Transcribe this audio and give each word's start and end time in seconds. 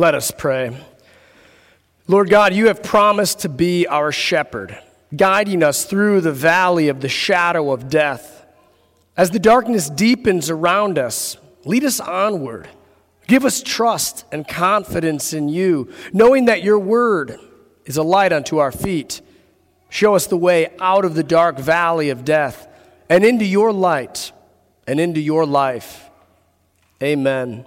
Let 0.00 0.14
us 0.14 0.30
pray. 0.30 0.74
Lord 2.06 2.30
God, 2.30 2.54
you 2.54 2.68
have 2.68 2.82
promised 2.82 3.40
to 3.40 3.50
be 3.50 3.86
our 3.86 4.10
shepherd, 4.10 4.78
guiding 5.14 5.62
us 5.62 5.84
through 5.84 6.22
the 6.22 6.32
valley 6.32 6.88
of 6.88 7.02
the 7.02 7.08
shadow 7.10 7.70
of 7.70 7.90
death. 7.90 8.46
As 9.14 9.28
the 9.28 9.38
darkness 9.38 9.90
deepens 9.90 10.48
around 10.48 10.98
us, 10.98 11.36
lead 11.66 11.84
us 11.84 12.00
onward. 12.00 12.66
Give 13.26 13.44
us 13.44 13.62
trust 13.62 14.24
and 14.32 14.48
confidence 14.48 15.34
in 15.34 15.50
you, 15.50 15.92
knowing 16.14 16.46
that 16.46 16.64
your 16.64 16.78
word 16.78 17.38
is 17.84 17.98
a 17.98 18.02
light 18.02 18.32
unto 18.32 18.56
our 18.56 18.72
feet. 18.72 19.20
Show 19.90 20.14
us 20.14 20.26
the 20.26 20.38
way 20.38 20.72
out 20.80 21.04
of 21.04 21.14
the 21.14 21.22
dark 21.22 21.58
valley 21.58 22.08
of 22.08 22.24
death 22.24 22.66
and 23.10 23.22
into 23.22 23.44
your 23.44 23.70
light 23.70 24.32
and 24.86 24.98
into 24.98 25.20
your 25.20 25.44
life. 25.44 26.08
Amen. 27.02 27.66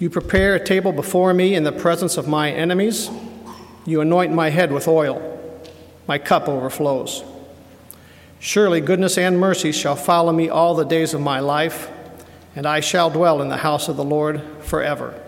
You 0.00 0.08
prepare 0.08 0.54
a 0.54 0.64
table 0.64 0.92
before 0.92 1.34
me 1.34 1.56
in 1.56 1.64
the 1.64 1.72
presence 1.72 2.16
of 2.16 2.28
my 2.28 2.52
enemies. 2.52 3.10
You 3.84 4.00
anoint 4.00 4.32
my 4.32 4.50
head 4.50 4.70
with 4.70 4.86
oil. 4.86 5.20
My 6.06 6.18
cup 6.18 6.48
overflows. 6.48 7.24
Surely 8.38 8.80
goodness 8.80 9.18
and 9.18 9.40
mercy 9.40 9.72
shall 9.72 9.96
follow 9.96 10.32
me 10.32 10.48
all 10.48 10.76
the 10.76 10.84
days 10.84 11.14
of 11.14 11.20
my 11.20 11.40
life, 11.40 11.90
and 12.54 12.64
I 12.64 12.78
shall 12.78 13.10
dwell 13.10 13.42
in 13.42 13.48
the 13.48 13.56
house 13.56 13.88
of 13.88 13.96
the 13.96 14.04
Lord 14.04 14.40
forever. 14.60 15.20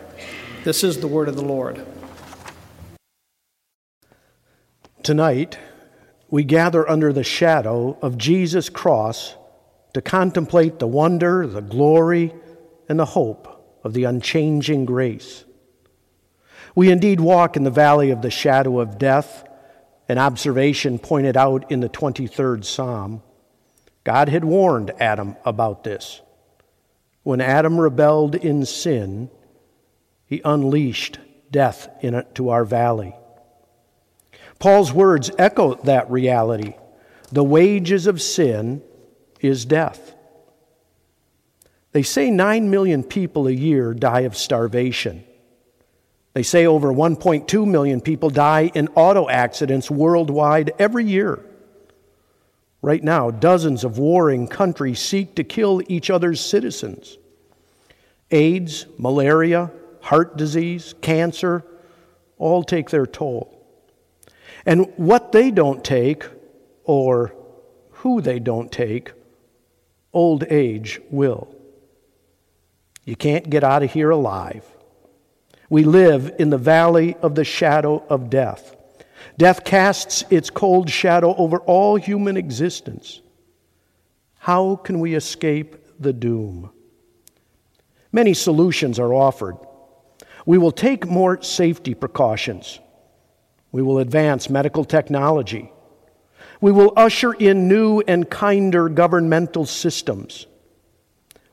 This 0.63 0.85
is 0.85 1.01
the 1.01 1.09
word 1.09 1.29
of 1.29 1.35
the 1.35 1.45
Lord. 1.45 1.85
Tonight, 5.03 5.59
we 6.29 6.45
gather 6.45 6.89
under 6.89 7.13
the 7.13 7.25
shadow 7.25 7.99
of 8.01 8.17
Jesus' 8.17 8.69
cross 8.69 9.35
to 9.95 10.01
contemplate 10.01 10.79
the 10.79 10.87
wonder, 10.87 11.45
the 11.45 11.61
glory, 11.61 12.33
and 12.89 13.01
the 13.01 13.07
hope 13.07 13.60
of 13.83 13.93
the 13.93 14.05
unchanging 14.05 14.85
grace. 14.85 15.45
We 16.75 16.91
indeed 16.91 17.21
walk 17.21 17.57
in 17.57 17.65
the 17.65 17.71
valley 17.71 18.11
of 18.11 18.23
the 18.23 18.31
shadow 18.31 18.81
of 18.81 18.99
death, 18.99 19.45
an 20.09 20.19
observation 20.19 20.99
pointed 20.99 21.37
out 21.37 21.71
in 21.71 21.81
the 21.81 21.89
23rd 21.89 22.65
Psalm. 22.65 23.23
God 24.05 24.29
had 24.29 24.45
warned 24.45 24.93
Adam 25.01 25.37
about 25.45 25.85
this. 25.85 26.21
When 27.23 27.41
Adam 27.41 27.79
rebelled 27.79 28.35
in 28.35 28.65
sin, 28.65 29.31
he 30.25 30.41
unleashed 30.45 31.19
death 31.51 31.89
into 32.01 32.49
our 32.49 32.65
valley. 32.65 33.15
Paul's 34.59 34.93
words 34.93 35.31
echo 35.39 35.75
that 35.85 36.11
reality. 36.11 36.75
The 37.33 37.45
wages 37.45 38.07
of 38.07 38.21
sin 38.21 38.83
is 39.41 39.65
death. 39.65 40.15
They 41.93 42.03
say 42.03 42.31
9 42.31 42.71
million 42.71 43.03
people 43.03 43.49
a 43.49 43.53
year 43.53 43.95
die 43.95 44.21
of 44.21 44.37
starvation. 44.37 45.25
They 46.33 46.45
say 46.45 46.67
over 46.67 46.93
1.2 46.93 47.67
million 47.67 48.01
people 48.01 48.31
die 48.31 48.71
in 48.75 48.89
auto 48.95 49.29
accidents 49.29 49.91
worldwide 49.91 50.73
every 50.79 51.05
year. 51.05 51.45
Right 52.83 53.03
now, 53.03 53.31
dozens 53.31 53.85
of 53.85 53.99
warring 53.99 54.47
countries 54.47 55.01
seek 55.01 55.35
to 55.35 55.45
kill 55.45 55.83
each 55.89 56.09
other's 56.09 56.41
citizens. 56.41 57.19
AIDS, 58.31 58.87
malaria, 58.97 59.71
heart 60.01 60.37
disease, 60.37 60.95
cancer 61.01 61.65
all 62.39 62.63
take 62.63 62.91
their 62.91 63.07
toll. 63.07 63.57
And 64.65 64.93
what 64.97 65.33
they 65.33 65.51
don't 65.51 65.85
take, 65.85 66.25
or 66.85 67.35
who 67.91 68.21
they 68.21 68.39
don't 68.39 68.71
take, 68.71 69.13
old 70.13 70.45
age 70.49 71.01
will. 71.11 71.55
You 73.05 73.17
can't 73.17 73.49
get 73.49 73.65
out 73.65 73.83
of 73.83 73.93
here 73.93 74.11
alive. 74.11 74.65
We 75.69 75.85
live 75.85 76.35
in 76.39 76.51
the 76.51 76.59
valley 76.59 77.17
of 77.23 77.35
the 77.35 77.45
shadow 77.45 78.05
of 78.09 78.31
death. 78.31 78.77
Death 79.39 79.65
casts 79.65 80.25
its 80.31 80.51
cold 80.51 80.91
shadow 80.91 81.35
over 81.37 81.59
all 81.59 81.97
human 81.97 82.37
existence. 82.37 83.23
How 84.39 84.77
can 84.77 85.01
we 85.01 85.15
escape 85.15 85.77
the 86.01 86.13
doom? 86.13 86.71
Many 88.13 88.35
solutions 88.35 88.99
are 88.99 89.15
offered. 89.15 89.57
We 90.45 90.59
will 90.59 90.73
take 90.73 91.07
more 91.07 91.41
safety 91.43 91.95
precautions. 91.95 92.81
We 93.73 93.83
will 93.83 93.99
advance 93.99 94.51
medical 94.51 94.85
technology. 94.85 95.71
We 96.61 96.73
will 96.73 96.93
usher 96.97 97.33
in 97.33 97.69
new 97.69 98.01
and 98.01 98.29
kinder 98.29 98.89
governmental 98.89 99.65
systems. 99.65 100.47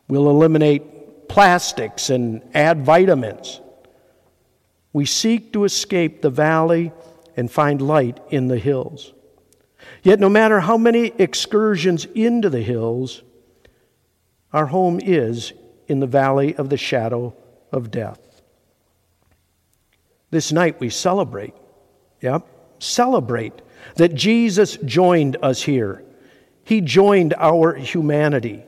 We'll 0.07 0.29
eliminate 0.29 0.83
plastics 1.27 2.09
and 2.09 2.41
add 2.53 2.85
vitamins. 2.85 3.61
We 4.93 5.05
seek 5.05 5.53
to 5.53 5.63
escape 5.63 6.21
the 6.21 6.29
valley 6.29 6.91
and 7.35 7.51
find 7.51 7.81
light 7.81 8.19
in 8.29 8.47
the 8.47 8.57
hills. 8.57 9.13
Yet, 10.03 10.19
no 10.19 10.29
matter 10.29 10.59
how 10.59 10.77
many 10.77 11.13
excursions 11.17 12.05
into 12.05 12.49
the 12.49 12.61
hills, 12.61 13.21
our 14.53 14.65
home 14.65 14.99
is 15.01 15.53
in 15.87 15.99
the 15.99 16.07
valley 16.07 16.55
of 16.55 16.69
the 16.69 16.77
shadow 16.77 17.35
of 17.71 17.91
death. 17.91 18.19
This 20.29 20.51
night 20.51 20.79
we 20.79 20.89
celebrate, 20.89 21.53
yep, 22.21 22.45
celebrate 22.79 23.53
that 23.95 24.13
Jesus 24.13 24.77
joined 24.77 25.37
us 25.41 25.61
here. 25.61 26.03
He 26.63 26.81
joined 26.81 27.33
our 27.37 27.73
humanity. 27.75 28.63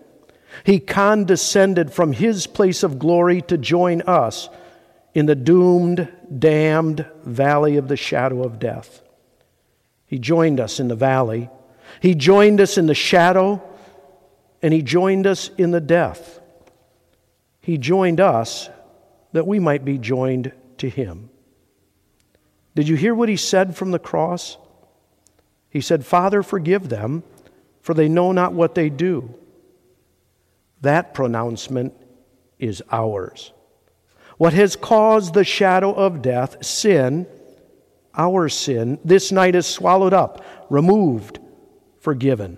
He 0.63 0.79
condescended 0.79 1.91
from 1.91 2.13
his 2.13 2.47
place 2.47 2.83
of 2.83 2.99
glory 2.99 3.41
to 3.43 3.57
join 3.57 4.01
us 4.01 4.49
in 5.13 5.25
the 5.25 5.35
doomed, 5.35 6.11
damned 6.37 7.05
valley 7.23 7.77
of 7.77 7.87
the 7.87 7.97
shadow 7.97 8.43
of 8.43 8.59
death. 8.59 9.01
He 10.05 10.19
joined 10.19 10.59
us 10.59 10.79
in 10.79 10.87
the 10.87 10.95
valley, 10.95 11.49
he 12.01 12.15
joined 12.15 12.61
us 12.61 12.77
in 12.77 12.85
the 12.85 12.95
shadow, 12.95 13.61
and 14.61 14.73
he 14.73 14.81
joined 14.81 15.25
us 15.25 15.49
in 15.57 15.71
the 15.71 15.81
death. 15.81 16.39
He 17.61 17.77
joined 17.77 18.19
us 18.19 18.69
that 19.31 19.47
we 19.47 19.59
might 19.59 19.85
be 19.85 19.97
joined 19.97 20.51
to 20.77 20.89
him. 20.89 21.29
Did 22.75 22.87
you 22.87 22.95
hear 22.95 23.13
what 23.13 23.29
he 23.29 23.35
said 23.35 23.75
from 23.75 23.91
the 23.91 23.99
cross? 23.99 24.57
He 25.69 25.81
said, 25.81 26.05
Father, 26.05 26.41
forgive 26.41 26.89
them, 26.89 27.23
for 27.81 27.93
they 27.93 28.09
know 28.09 28.31
not 28.31 28.53
what 28.53 28.75
they 28.75 28.89
do. 28.89 29.33
That 30.81 31.13
pronouncement 31.13 31.93
is 32.57 32.81
ours. 32.91 33.53
What 34.37 34.53
has 34.53 34.75
caused 34.75 35.33
the 35.33 35.43
shadow 35.43 35.93
of 35.93 36.21
death, 36.21 36.63
sin, 36.65 37.27
our 38.15 38.49
sin, 38.49 38.99
this 39.03 39.31
night 39.31 39.55
is 39.55 39.67
swallowed 39.67 40.13
up, 40.13 40.43
removed, 40.69 41.39
forgiven. 41.99 42.57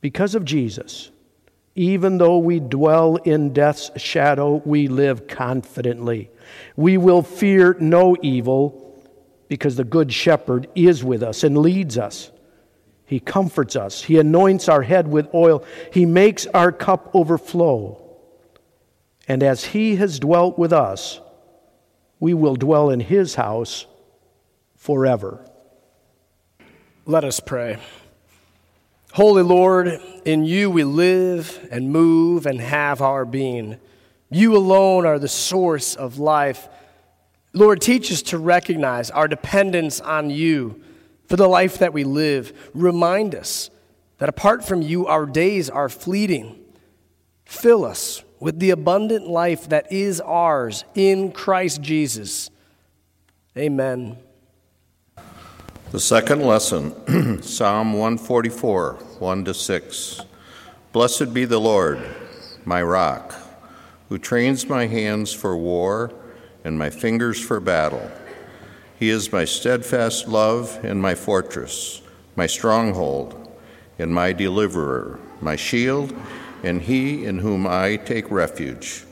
Because 0.00 0.34
of 0.34 0.44
Jesus, 0.44 1.10
even 1.74 2.18
though 2.18 2.38
we 2.38 2.60
dwell 2.60 3.16
in 3.16 3.52
death's 3.52 3.90
shadow, 4.00 4.62
we 4.64 4.88
live 4.88 5.26
confidently. 5.26 6.30
We 6.76 6.96
will 6.96 7.22
fear 7.22 7.76
no 7.80 8.16
evil 8.22 8.82
because 9.48 9.76
the 9.76 9.84
Good 9.84 10.12
Shepherd 10.12 10.68
is 10.74 11.04
with 11.04 11.22
us 11.22 11.44
and 11.44 11.58
leads 11.58 11.98
us. 11.98 12.30
He 13.06 13.20
comforts 13.20 13.76
us. 13.76 14.02
He 14.02 14.18
anoints 14.18 14.68
our 14.68 14.82
head 14.82 15.06
with 15.06 15.32
oil. 15.32 15.64
He 15.92 16.04
makes 16.04 16.46
our 16.48 16.72
cup 16.72 17.14
overflow. 17.14 18.02
And 19.28 19.42
as 19.42 19.66
He 19.66 19.96
has 19.96 20.18
dwelt 20.18 20.58
with 20.58 20.72
us, 20.72 21.20
we 22.18 22.34
will 22.34 22.56
dwell 22.56 22.90
in 22.90 22.98
His 22.98 23.36
house 23.36 23.86
forever. 24.76 25.48
Let 27.04 27.24
us 27.24 27.38
pray. 27.38 27.78
Holy 29.12 29.42
Lord, 29.42 30.00
in 30.24 30.44
you 30.44 30.68
we 30.68 30.82
live 30.82 31.68
and 31.70 31.90
move 31.90 32.44
and 32.44 32.60
have 32.60 33.00
our 33.00 33.24
being. 33.24 33.78
You 34.30 34.56
alone 34.56 35.06
are 35.06 35.20
the 35.20 35.28
source 35.28 35.94
of 35.94 36.18
life. 36.18 36.68
Lord, 37.52 37.80
teach 37.80 38.10
us 38.10 38.20
to 38.22 38.38
recognize 38.38 39.10
our 39.12 39.28
dependence 39.28 40.00
on 40.00 40.28
you 40.30 40.82
for 41.26 41.36
the 41.36 41.48
life 41.48 41.78
that 41.78 41.92
we 41.92 42.04
live. 42.04 42.70
Remind 42.74 43.34
us 43.34 43.70
that 44.18 44.28
apart 44.28 44.64
from 44.64 44.82
you, 44.82 45.06
our 45.06 45.26
days 45.26 45.68
are 45.68 45.88
fleeting. 45.88 46.58
Fill 47.44 47.84
us 47.84 48.22
with 48.40 48.58
the 48.58 48.70
abundant 48.70 49.26
life 49.26 49.68
that 49.68 49.90
is 49.92 50.20
ours 50.20 50.84
in 50.94 51.32
Christ 51.32 51.80
Jesus. 51.80 52.50
Amen. 53.56 54.18
The 55.92 56.00
second 56.00 56.42
lesson, 56.42 57.40
Psalm 57.42 57.92
144, 57.92 58.94
1 59.18 59.44
to 59.44 59.54
6. 59.54 60.20
Blessed 60.92 61.32
be 61.32 61.44
the 61.44 61.60
Lord, 61.60 62.00
my 62.64 62.82
rock, 62.82 63.34
who 64.08 64.18
trains 64.18 64.68
my 64.68 64.86
hands 64.86 65.32
for 65.32 65.56
war 65.56 66.12
and 66.64 66.78
my 66.78 66.90
fingers 66.90 67.40
for 67.40 67.60
battle. 67.60 68.10
He 68.98 69.10
is 69.10 69.32
my 69.32 69.44
steadfast 69.44 70.26
love 70.26 70.80
and 70.82 71.02
my 71.02 71.14
fortress, 71.14 72.00
my 72.34 72.46
stronghold 72.46 73.52
and 73.98 74.14
my 74.14 74.32
deliverer, 74.32 75.18
my 75.40 75.56
shield, 75.56 76.14
and 76.62 76.80
he 76.80 77.24
in 77.24 77.38
whom 77.38 77.66
I 77.66 77.96
take 77.96 78.30
refuge, 78.30 79.04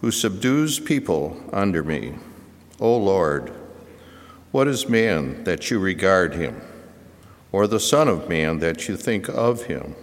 who 0.00 0.10
subdues 0.10 0.78
people 0.78 1.42
under 1.52 1.82
me. 1.82 2.14
O 2.78 2.96
Lord, 2.96 3.52
what 4.52 4.68
is 4.68 4.88
man 4.88 5.44
that 5.44 5.70
you 5.70 5.78
regard 5.78 6.34
him, 6.34 6.60
or 7.52 7.66
the 7.66 7.80
Son 7.80 8.08
of 8.08 8.28
Man 8.28 8.58
that 8.58 8.88
you 8.88 8.96
think 8.96 9.28
of 9.28 9.64
him? 9.64 9.94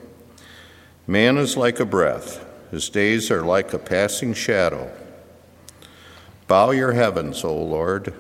Man 1.06 1.38
is 1.38 1.56
like 1.56 1.80
a 1.80 1.86
breath, 1.86 2.46
his 2.72 2.90
days 2.90 3.30
are 3.30 3.44
like 3.44 3.74
a 3.74 3.80
passing 3.80 4.34
shadow. 4.34 4.92
Bow 6.48 6.72
your 6.72 6.94
heavens, 6.94 7.44
O 7.44 7.56
Lord, 7.56 8.14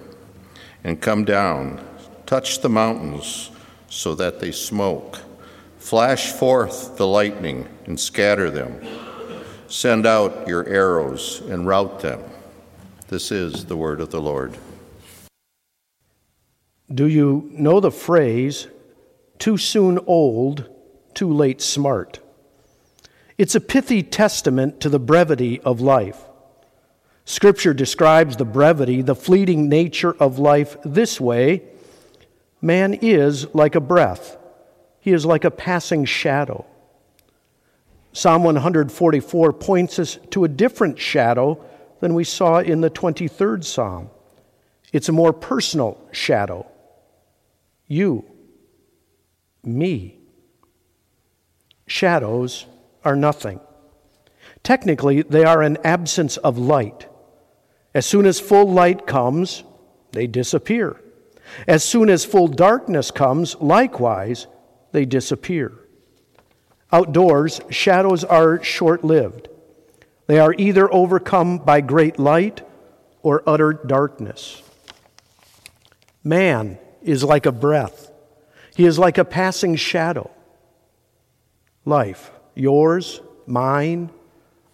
and 0.87 1.01
come 1.01 1.25
down. 1.25 1.85
Touch 2.25 2.61
the 2.61 2.69
mountains 2.69 3.51
so 3.89 4.15
that 4.15 4.39
they 4.39 4.53
smoke. 4.53 5.19
Flash 5.79 6.31
forth 6.31 6.95
the 6.95 7.05
lightning 7.05 7.67
and 7.85 7.99
scatter 7.99 8.49
them. 8.49 8.79
Send 9.67 10.07
out 10.07 10.47
your 10.47 10.65
arrows 10.65 11.41
and 11.41 11.67
rout 11.67 11.99
them. 11.99 12.23
This 13.09 13.33
is 13.33 13.65
the 13.65 13.75
word 13.75 13.99
of 13.99 14.11
the 14.11 14.21
Lord. 14.21 14.57
Do 16.93 17.05
you 17.05 17.49
know 17.51 17.81
the 17.81 17.91
phrase, 17.91 18.67
too 19.39 19.57
soon 19.57 19.99
old, 20.07 20.69
too 21.13 21.31
late 21.33 21.61
smart? 21.61 22.21
It's 23.37 23.55
a 23.55 23.61
pithy 23.61 24.03
testament 24.03 24.79
to 24.79 24.87
the 24.87 24.99
brevity 24.99 25.59
of 25.61 25.81
life. 25.81 26.26
Scripture 27.29 27.73
describes 27.73 28.37
the 28.37 28.45
brevity, 28.45 29.01
the 29.01 29.13
fleeting 29.13 29.67
nature 29.67 30.15
of 30.17 30.39
life 30.39 30.77
this 30.85 31.19
way 31.19 31.61
Man 32.61 32.93
is 32.93 33.53
like 33.53 33.75
a 33.75 33.81
breath, 33.81 34.37
he 35.01 35.11
is 35.11 35.25
like 35.25 35.43
a 35.43 35.51
passing 35.51 36.05
shadow. 36.05 36.65
Psalm 38.13 38.43
144 38.43 39.53
points 39.53 39.99
us 39.99 40.17
to 40.31 40.45
a 40.45 40.47
different 40.47 40.97
shadow 40.97 41.63
than 41.99 42.15
we 42.15 42.23
saw 42.23 42.59
in 42.59 42.79
the 42.79 42.89
23rd 42.89 43.63
Psalm. 43.63 44.09
It's 44.93 45.09
a 45.09 45.11
more 45.11 45.33
personal 45.33 45.99
shadow 46.11 46.65
you, 47.87 48.25
me. 49.63 50.17
Shadows 51.87 52.65
are 53.03 53.15
nothing. 53.15 53.59
Technically, 54.63 55.21
they 55.21 55.45
are 55.45 55.61
an 55.61 55.77
absence 55.83 56.37
of 56.37 56.57
light. 56.57 57.06
As 57.97 58.05
soon 58.05 58.27
as 58.27 58.39
full 58.39 58.71
light 58.71 59.07
comes, 59.07 59.63
they 60.11 60.27
disappear. 60.27 61.01
As 61.67 61.83
soon 61.83 62.11
as 62.11 62.25
full 62.25 62.47
darkness 62.47 63.09
comes, 63.09 63.55
likewise, 63.55 64.45
they 64.91 65.03
disappear. 65.03 65.73
Outdoors, 66.91 67.59
shadows 67.71 68.23
are 68.23 68.63
short 68.63 69.03
lived. 69.03 69.49
They 70.27 70.37
are 70.37 70.53
either 70.59 70.93
overcome 70.93 71.57
by 71.57 71.81
great 71.81 72.19
light 72.19 72.61
or 73.23 73.41
utter 73.47 73.73
darkness. 73.73 74.61
Man 76.23 76.77
is 77.01 77.23
like 77.23 77.47
a 77.47 77.51
breath, 77.51 78.11
he 78.75 78.85
is 78.85 78.99
like 78.99 79.17
a 79.17 79.25
passing 79.25 79.75
shadow. 79.75 80.29
Life, 81.83 82.29
yours, 82.53 83.21
mine, 83.47 84.11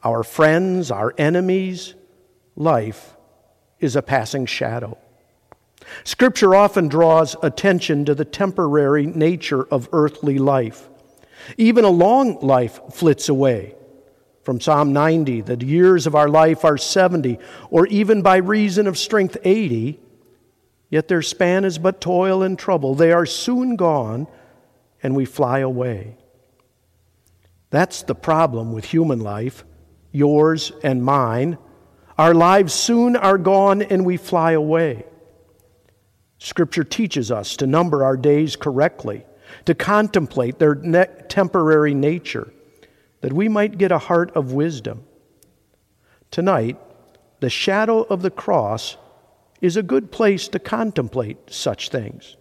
our 0.04 0.24
friends, 0.24 0.92
our 0.92 1.16
enemies, 1.18 1.96
life 2.56 3.16
is 3.80 3.96
a 3.96 4.02
passing 4.02 4.46
shadow. 4.46 4.98
Scripture 6.04 6.56
often 6.56 6.88
draws 6.88 7.36
attention 7.44 8.06
to 8.06 8.16
the 8.16 8.26
temporary 8.26 9.06
nature 9.06 9.64
of 9.64 9.90
earthly 9.92 10.38
life. 10.38 10.90
Even 11.58 11.84
a 11.84 11.90
long 11.90 12.40
life 12.40 12.80
flits 12.94 13.28
away. 13.28 13.76
From 14.44 14.60
Psalm 14.60 14.94
90, 14.94 15.42
the 15.42 15.66
years 15.66 16.08
of 16.08 16.16
our 16.16 16.30
life 16.30 16.66
are 16.66 16.78
70, 16.78 17.40
or 17.70 17.88
even 17.88 18.22
by 18.22 18.38
reason 18.38 18.88
of 18.88 18.98
strength 18.98 19.38
80, 19.44 20.00
Yet 20.94 21.08
their 21.08 21.24
span 21.24 21.66
is 21.66 21.80
but 21.80 22.00
toil 22.00 22.44
and 22.44 22.56
trouble. 22.58 22.94
They 22.94 23.12
are 23.12 23.26
soon 23.26 23.78
gone, 23.78 24.28
and 25.02 25.16
we 25.16 25.26
fly 25.26 25.58
away. 25.58 26.18
That's 27.72 28.04
the 28.04 28.14
problem 28.14 28.74
with 28.74 28.86
human 28.86 29.20
life, 29.20 29.66
yours 30.12 30.72
and 30.84 31.04
mine. 31.04 31.58
Our 32.18 32.33
lives 32.33 32.74
soon 32.74 33.15
are 33.15 33.38
gone, 33.38 33.81
and 33.81 34.06
we 34.06 34.18
fly 34.18 34.51
away. 34.51 35.06
Scripture 36.38 36.83
teaches 36.83 37.31
us 37.31 37.57
to 37.57 37.68
number 37.68 38.04
our 38.04 38.18
days 38.18 38.56
correctly, 38.56 39.25
to 39.65 39.74
contemplate 39.74 40.60
their 40.60 40.75
temporary 40.75 41.94
nature, 41.94 42.54
that 43.21 43.33
we 43.33 43.48
might 43.48 43.77
get 43.77 43.92
a 43.92 43.98
heart 43.98 44.31
of 44.36 44.54
wisdom. 44.54 45.06
Tonight, 46.30 46.77
the 47.39 47.50
shadow 47.50 48.01
of 48.01 48.21
the 48.21 48.31
cross 48.31 48.98
is 49.62 49.77
a 49.77 49.83
good 49.83 50.12
place 50.12 50.48
to 50.50 50.60
contemplate 50.60 51.38
such 51.50 51.89
things. 51.89 52.36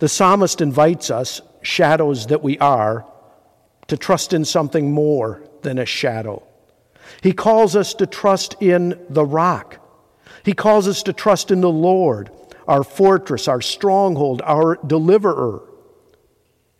The 0.00 0.08
psalmist 0.08 0.60
invites 0.60 1.10
us, 1.10 1.40
shadows 1.62 2.26
that 2.26 2.42
we 2.42 2.58
are, 2.58 3.06
to 3.86 3.96
trust 3.96 4.32
in 4.32 4.44
something 4.44 4.90
more 4.90 5.42
than 5.62 5.78
a 5.78 5.86
shadow. 5.86 6.42
He 7.22 7.32
calls 7.32 7.76
us 7.76 7.94
to 7.94 8.06
trust 8.06 8.56
in 8.60 9.04
the 9.08 9.24
rock. 9.24 9.78
He 10.44 10.52
calls 10.52 10.86
us 10.88 11.02
to 11.04 11.12
trust 11.12 11.50
in 11.50 11.60
the 11.60 11.70
Lord, 11.70 12.30
our 12.68 12.84
fortress, 12.84 13.48
our 13.48 13.60
stronghold, 13.60 14.42
our 14.44 14.76
deliverer. 14.86 15.62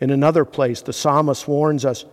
In 0.00 0.10
another 0.10 0.44
place, 0.44 0.82
the 0.82 0.92
psalmist 0.92 1.48
warns 1.48 1.84
us 1.84 2.04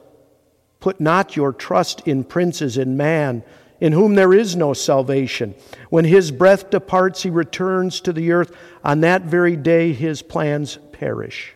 Put 0.79 0.99
not 0.99 1.37
your 1.37 1.53
trust 1.53 2.05
in 2.07 2.25
princes 2.25 2.77
and 2.77 2.97
man 2.97 3.43
in 3.83 3.91
whom 3.91 4.15
there 4.15 4.33
is 4.33 4.55
no 4.55 4.73
salvation. 4.73 5.53
When 5.89 6.05
his 6.05 6.31
breath 6.31 6.69
departs, 6.69 7.23
he 7.23 7.29
returns 7.29 7.99
to 8.01 8.13
the 8.13 8.31
earth. 8.31 8.55
On 8.81 9.01
that 9.01 9.23
very 9.23 9.57
day, 9.57 9.91
his 9.91 10.21
plans 10.21 10.77
perish. 10.93 11.53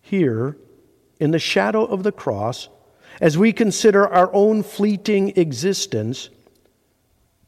Here, 0.00 0.56
in 1.18 1.32
the 1.32 1.38
shadow 1.38 1.84
of 1.84 2.02
the 2.02 2.12
cross, 2.12 2.70
as 3.20 3.36
we 3.36 3.52
consider 3.52 4.08
our 4.08 4.32
own 4.32 4.62
fleeting 4.62 5.36
existence, 5.36 6.30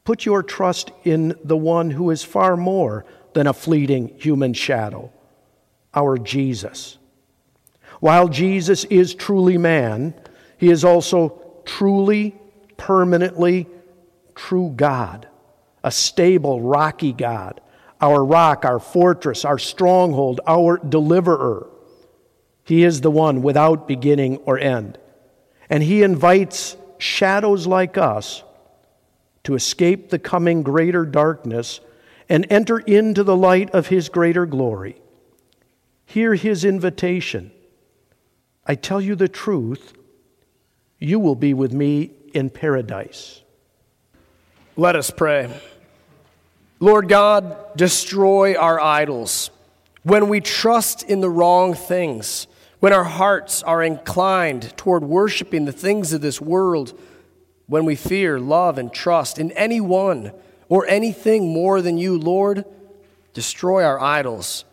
put 0.03 0.25
your 0.25 0.43
trust 0.43 0.91
in 1.03 1.35
the 1.43 1.57
one 1.57 1.89
who 1.91 2.11
is 2.11 2.23
far 2.23 2.55
more 2.55 3.05
than 3.33 3.47
a 3.47 3.53
fleeting 3.53 4.09
human 4.19 4.53
shadow, 4.53 5.11
our 5.93 6.17
Jesus. 6.17 6.97
While 7.99 8.27
Jesus 8.27 8.83
is 8.85 9.15
truly 9.15 9.57
man, 9.57 10.13
he 10.57 10.69
is 10.69 10.83
also 10.83 11.41
truly 11.65 12.35
permanently 12.77 13.67
true 14.35 14.73
God, 14.75 15.27
a 15.83 15.91
stable, 15.91 16.61
rocky 16.61 17.13
God, 17.13 17.61
our 17.99 18.23
rock, 18.23 18.65
our 18.65 18.79
fortress, 18.79 19.45
our 19.45 19.57
stronghold, 19.57 20.41
our 20.45 20.77
deliverer. 20.77 21.67
He 22.65 22.83
is 22.83 23.01
the 23.01 23.11
one 23.11 23.41
without 23.41 23.87
beginning 23.87 24.37
or 24.37 24.59
end. 24.59 24.99
And 25.73 25.81
He 25.81 26.03
invites 26.03 26.77
shadows 26.99 27.65
like 27.65 27.97
us 27.97 28.43
to 29.43 29.55
escape 29.55 30.11
the 30.11 30.19
coming 30.19 30.61
greater 30.61 31.03
darkness 31.03 31.79
and 32.29 32.45
enter 32.51 32.77
into 32.77 33.23
the 33.23 33.35
light 33.35 33.71
of 33.71 33.87
His 33.87 34.07
greater 34.07 34.45
glory. 34.45 35.01
Hear 36.05 36.35
His 36.35 36.63
invitation. 36.63 37.51
I 38.67 38.75
tell 38.75 39.01
you 39.01 39.15
the 39.15 39.27
truth, 39.27 39.93
you 40.99 41.19
will 41.19 41.33
be 41.33 41.55
with 41.55 41.73
me 41.73 42.11
in 42.35 42.51
paradise. 42.51 43.41
Let 44.77 44.95
us 44.95 45.09
pray. 45.09 45.59
Lord 46.79 47.09
God, 47.09 47.75
destroy 47.75 48.53
our 48.53 48.79
idols. 48.79 49.49
When 50.03 50.29
we 50.29 50.39
trust 50.39 51.01
in 51.01 51.19
the 51.19 51.31
wrong 51.31 51.73
things, 51.73 52.45
when 52.83 52.91
our 52.91 53.05
hearts 53.05 53.63
are 53.63 53.81
inclined 53.81 54.75
toward 54.75 55.05
worshiping 55.05 55.63
the 55.63 55.71
things 55.71 56.11
of 56.11 56.19
this 56.19 56.41
world, 56.41 56.99
when 57.65 57.85
we 57.85 57.95
fear, 57.95 58.37
love, 58.37 58.77
and 58.77 58.91
trust 58.91 59.39
in 59.39 59.53
anyone 59.53 60.33
or 60.67 60.85
anything 60.87 61.53
more 61.53 61.81
than 61.81 61.97
you, 61.97 62.19
Lord, 62.19 62.65
destroy 63.33 63.85
our 63.85 64.01
idols. 64.01 64.65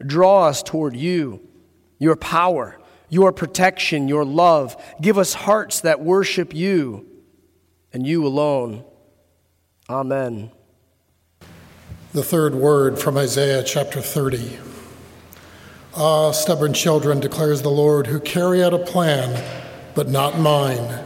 Draw 0.00 0.44
us 0.44 0.62
toward 0.62 0.94
you, 0.94 1.40
your 1.98 2.14
power, 2.14 2.78
your 3.08 3.32
protection, 3.32 4.06
your 4.06 4.24
love. 4.24 4.80
Give 5.00 5.18
us 5.18 5.34
hearts 5.34 5.80
that 5.80 5.98
worship 5.98 6.54
you 6.54 7.08
and 7.92 8.06
you 8.06 8.24
alone. 8.24 8.84
Amen. 9.90 10.52
The 12.12 12.22
third 12.22 12.54
word 12.54 13.00
from 13.00 13.16
Isaiah 13.16 13.64
chapter 13.64 14.00
30. 14.00 14.67
Ah, 16.00 16.30
stubborn 16.30 16.72
children, 16.74 17.18
declares 17.18 17.62
the 17.62 17.70
Lord, 17.70 18.06
who 18.06 18.20
carry 18.20 18.62
out 18.62 18.72
a 18.72 18.78
plan, 18.78 19.44
but 19.96 20.08
not 20.08 20.38
mine, 20.38 21.00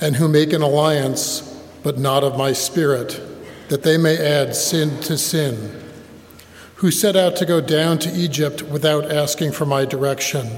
and 0.00 0.16
who 0.16 0.26
make 0.26 0.54
an 0.54 0.62
alliance, 0.62 1.42
but 1.82 1.98
not 1.98 2.24
of 2.24 2.38
my 2.38 2.54
spirit, 2.54 3.20
that 3.68 3.82
they 3.82 3.98
may 3.98 4.16
add 4.16 4.56
sin 4.56 5.02
to 5.02 5.18
sin, 5.18 5.82
who 6.76 6.90
set 6.90 7.14
out 7.14 7.36
to 7.36 7.44
go 7.44 7.60
down 7.60 7.98
to 7.98 8.10
Egypt 8.10 8.62
without 8.62 9.12
asking 9.12 9.52
for 9.52 9.66
my 9.66 9.84
direction, 9.84 10.48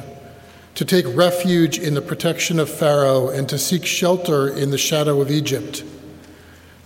to 0.76 0.84
take 0.84 1.16
refuge 1.16 1.80
in 1.80 1.94
the 1.94 2.00
protection 2.00 2.60
of 2.60 2.70
Pharaoh, 2.70 3.28
and 3.28 3.48
to 3.48 3.58
seek 3.58 3.84
shelter 3.84 4.46
in 4.46 4.70
the 4.70 4.78
shadow 4.78 5.20
of 5.20 5.32
Egypt. 5.32 5.82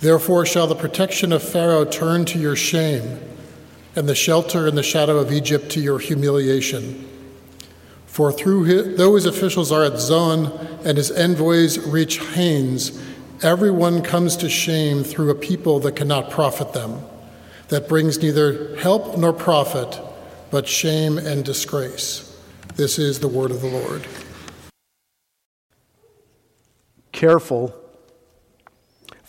Therefore 0.00 0.47
shall 0.47 0.69
the 0.69 0.75
protection 0.75 1.35
of 1.35 1.43
Pharaoh 1.43 1.85
turn 1.85 2.25
to 2.25 2.38
your 2.38 2.57
shame, 2.57 3.19
and 3.94 4.08
the 4.08 4.14
shelter 4.14 4.66
in 4.66 4.75
the 4.75 4.82
shadow 4.82 5.18
of 5.18 5.32
Egypt 5.32 5.70
to 5.70 5.80
your 5.80 5.99
humiliation. 5.99 7.08
For 8.06 8.32
through 8.32 8.64
his, 8.64 8.96
though 8.96 9.14
his 9.14 9.26
officials 9.26 9.72
are 9.72 9.84
at 9.84 9.99
Zoan 9.99 10.46
and 10.84 10.96
his 10.96 11.11
envoys 11.11 11.78
reach 11.78 12.18
Hanes, 12.18 13.02
everyone 13.42 14.02
comes 14.02 14.37
to 14.37 14.49
shame 14.49 15.02
through 15.02 15.30
a 15.30 15.34
people 15.34 15.80
that 15.80 15.96
cannot 15.96 16.30
profit 16.30 16.72
them, 16.72 17.00
that 17.68 17.88
brings 17.88 18.22
neither 18.22 18.76
help 18.76 19.16
nor 19.16 19.32
profit, 19.32 20.00
but 20.50 20.68
shame 20.68 21.18
and 21.18 21.44
disgrace. 21.44 22.38
This 22.76 22.99
is 22.99 23.20
the 23.20 23.28
word 23.28 23.50
of 23.50 23.61
the 23.61 23.68
Lord. 23.68 24.06
Careful 27.12 27.75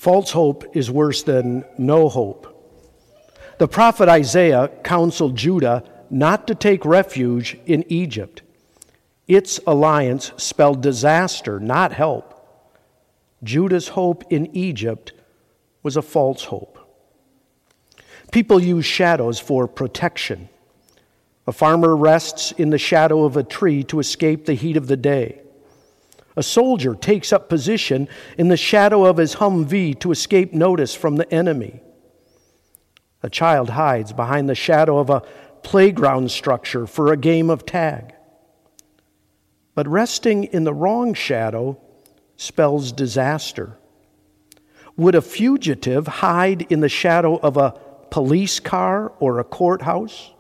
False 0.04 0.32
hope 0.32 0.76
is 0.76 0.92
worse 0.92 1.24
than 1.24 1.64
no 1.78 2.10
hope. 2.10 2.53
The 3.58 3.68
prophet 3.68 4.10
Isaiah 4.10 4.70
counseled 4.84 5.36
Judah 5.36 5.84
not 6.10 6.48
to 6.48 6.56
take 6.56 6.86
refuge 6.86 7.58
in 7.66 7.84
Egypt. 7.88 8.42
Its 9.28 9.60
alliance 9.66 10.32
spelled 10.38 10.82
disaster, 10.82 11.60
not 11.60 11.94
help. 11.94 12.30
Judah's 13.44 13.90
hope 13.90 14.24
in 14.30 14.56
Egypt 14.56 15.14
was 15.82 15.98
a 15.98 16.02
false 16.02 16.46
hope. 16.46 16.80
People 18.32 18.60
use 18.60 18.86
shadows 18.86 19.40
for 19.40 19.68
protection. 19.68 20.50
A 21.46 21.52
farmer 21.52 21.96
rests 21.96 22.52
in 22.54 22.70
the 22.70 22.78
shadow 22.78 23.26
of 23.26 23.38
a 23.38 23.44
tree 23.44 23.84
to 23.86 24.00
escape 24.00 24.46
the 24.46 24.54
heat 24.54 24.78
of 24.78 24.88
the 24.88 24.98
day. 24.98 25.42
A 26.36 26.44
soldier 26.44 26.96
takes 26.96 27.32
up 27.32 27.50
position 27.50 28.08
in 28.38 28.48
the 28.48 28.58
shadow 28.58 29.06
of 29.06 29.18
his 29.18 29.36
Humvee 29.36 30.00
to 30.00 30.12
escape 30.12 30.54
notice 30.54 30.96
from 30.96 31.18
the 31.18 31.32
enemy. 31.32 31.82
A 33.24 33.30
child 33.30 33.72
hides 33.72 34.14
behind 34.14 34.48
the 34.48 34.56
shadow 34.56 35.00
of 35.00 35.10
a 35.10 35.22
playground 35.64 36.30
structure 36.30 36.86
for 36.86 37.12
a 37.12 37.18
game 37.18 37.50
of 37.50 37.66
tag. 37.66 38.14
But 39.74 39.88
resting 39.88 40.44
in 40.44 40.66
the 40.66 40.74
wrong 40.74 41.14
shadow 41.14 41.80
spells 42.36 42.92
disaster. 42.92 43.78
Would 44.98 45.16
a 45.16 45.22
fugitive 45.22 46.06
hide 46.06 46.64
in 46.72 46.82
the 46.82 46.90
shadow 46.90 47.38
of 47.38 47.58
a 47.58 47.72
police 48.12 48.60
car 48.60 49.14
or 49.20 49.40
a 49.40 49.44
courthouse? 49.44 50.32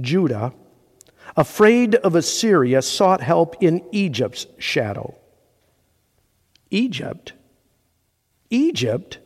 Judah 0.00 0.52
afraid 1.36 1.94
of 1.96 2.14
Assyria, 2.14 2.82
sought 2.82 3.20
help 3.20 3.56
in 3.62 3.82
Egypt's 3.92 4.46
shadow. 4.58 5.16
Egypt? 6.70 7.32
Egypt? 8.50 9.18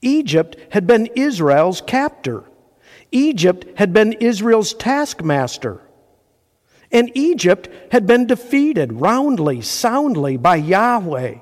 Egypt 0.00 0.56
had 0.70 0.86
been 0.86 1.06
Israel's 1.14 1.80
captor. 1.80 2.44
Egypt 3.10 3.66
had 3.78 3.92
been 3.92 4.12
Israel's 4.14 4.74
taskmaster. 4.74 5.80
And 6.90 7.10
Egypt 7.14 7.68
had 7.92 8.06
been 8.06 8.26
defeated 8.26 8.94
roundly, 8.94 9.60
soundly 9.60 10.36
by 10.36 10.56
Yahweh. 10.56 11.38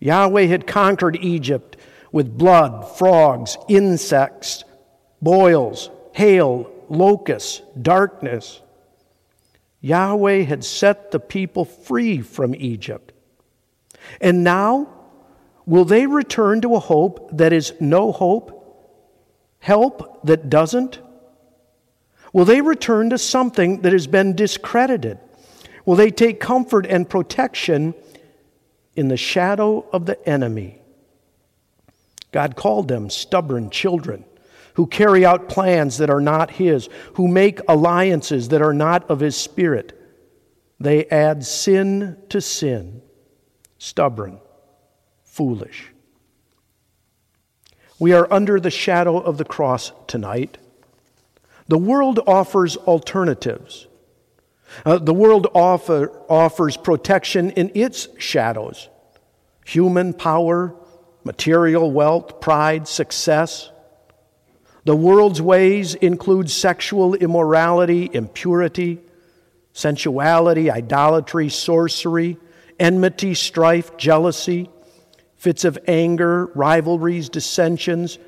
Yahweh 0.00 0.46
had 0.46 0.66
conquered 0.66 1.16
Egypt 1.16 1.76
with 2.10 2.36
blood, 2.36 2.96
frogs, 2.98 3.56
insects, 3.68 4.64
boils, 5.22 5.90
hail, 6.12 6.70
locusts, 6.88 7.62
darkness. 7.80 8.60
Yahweh 9.80 10.42
had 10.42 10.64
set 10.64 11.10
the 11.10 11.20
people 11.20 11.64
free 11.64 12.20
from 12.20 12.54
Egypt. 12.54 13.12
And 14.20 14.44
now, 14.44 14.88
will 15.66 15.84
they 15.84 16.06
return 16.06 16.60
to 16.62 16.74
a 16.74 16.80
hope 16.80 17.28
that 17.36 17.52
is 17.52 17.72
no 17.80 18.12
hope? 18.12 18.60
Help 19.58 20.24
that 20.26 20.50
doesn't? 20.50 21.00
Will 22.32 22.44
they 22.44 22.60
return 22.60 23.10
to 23.10 23.18
something 23.18 23.82
that 23.82 23.92
has 23.92 24.06
been 24.06 24.34
discredited? 24.34 25.18
Will 25.86 25.96
they 25.96 26.10
take 26.10 26.40
comfort 26.40 26.86
and 26.86 27.08
protection 27.08 27.94
in 28.96 29.08
the 29.08 29.16
shadow 29.16 29.86
of 29.92 30.06
the 30.06 30.28
enemy? 30.28 30.80
God 32.32 32.56
called 32.56 32.88
them 32.88 33.10
stubborn 33.10 33.70
children 33.70 34.24
who 34.74 34.86
carry 34.86 35.24
out 35.24 35.48
plans 35.48 35.98
that 35.98 36.10
are 36.10 36.20
not 36.20 36.50
His, 36.50 36.88
who 37.14 37.28
make 37.28 37.60
alliances 37.68 38.48
that 38.48 38.60
are 38.60 38.74
not 38.74 39.08
of 39.08 39.20
His 39.20 39.36
Spirit. 39.36 39.98
They 40.80 41.06
add 41.06 41.44
sin 41.46 42.16
to 42.30 42.40
sin, 42.40 43.02
stubborn, 43.78 44.40
foolish. 45.34 45.86
We 47.98 48.12
are 48.12 48.32
under 48.32 48.60
the 48.60 48.70
shadow 48.70 49.18
of 49.18 49.36
the 49.36 49.44
cross 49.44 49.90
tonight. 50.06 50.58
The 51.66 51.78
world 51.78 52.20
offers 52.26 52.76
alternatives. 52.76 53.88
Uh, 54.84 54.98
the 54.98 55.14
world 55.14 55.48
offer, 55.54 56.10
offers 56.28 56.76
protection 56.76 57.50
in 57.50 57.72
its 57.74 58.08
shadows 58.18 58.88
human 59.66 60.12
power, 60.12 60.74
material 61.24 61.90
wealth, 61.90 62.38
pride, 62.40 62.86
success. 62.86 63.70
The 64.84 64.94
world's 64.94 65.40
ways 65.40 65.94
include 65.94 66.50
sexual 66.50 67.14
immorality, 67.14 68.10
impurity, 68.12 69.00
sensuality, 69.72 70.70
idolatry, 70.70 71.48
sorcery, 71.48 72.36
enmity, 72.78 73.32
strife, 73.32 73.96
jealousy, 73.96 74.68
fits 75.44 75.66
of 75.66 75.78
anger, 75.86 76.46
rivalries, 76.54 77.28
dissensions, 77.28 78.18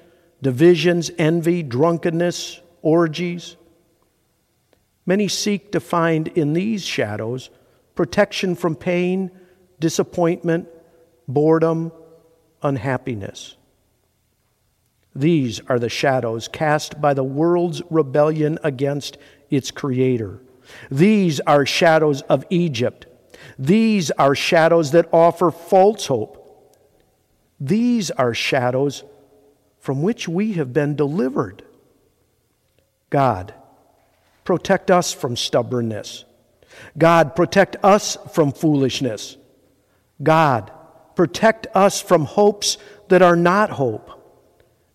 divisions, 0.42 1.10
envy, 1.16 1.62
drunkenness, 1.62 2.60
orgies. 2.82 3.56
Many 5.06 5.26
seek 5.26 5.72
to 5.72 5.80
find 5.80 6.28
in 6.28 6.52
these 6.52 6.84
shadows 6.84 7.48
protection 7.94 8.54
from 8.54 8.76
pain, 8.76 9.30
disappointment, 9.80 10.68
boredom, 11.26 11.90
unhappiness. 12.62 13.56
These 15.14 15.60
are 15.70 15.78
the 15.78 15.88
shadows 15.88 16.48
cast 16.48 17.00
by 17.00 17.14
the 17.14 17.24
world's 17.24 17.80
rebellion 17.88 18.58
against 18.62 19.16
its 19.48 19.70
Creator. 19.70 20.42
These 20.90 21.40
are 21.40 21.64
shadows 21.64 22.20
of 22.28 22.44
Egypt. 22.50 23.06
These 23.58 24.10
are 24.10 24.34
shadows 24.34 24.90
that 24.90 25.08
offer 25.14 25.50
false 25.50 26.08
hope. 26.08 26.42
These 27.58 28.10
are 28.10 28.34
shadows 28.34 29.04
from 29.80 30.02
which 30.02 30.28
we 30.28 30.54
have 30.54 30.72
been 30.72 30.96
delivered. 30.96 31.62
God, 33.10 33.54
protect 34.44 34.90
us 34.90 35.12
from 35.12 35.36
stubbornness. 35.36 36.24
God, 36.98 37.36
protect 37.36 37.76
us 37.82 38.18
from 38.32 38.52
foolishness. 38.52 39.36
God, 40.22 40.70
protect 41.14 41.66
us 41.74 42.00
from 42.00 42.24
hopes 42.24 42.78
that 43.08 43.22
are 43.22 43.36
not 43.36 43.70
hope. 43.70 44.10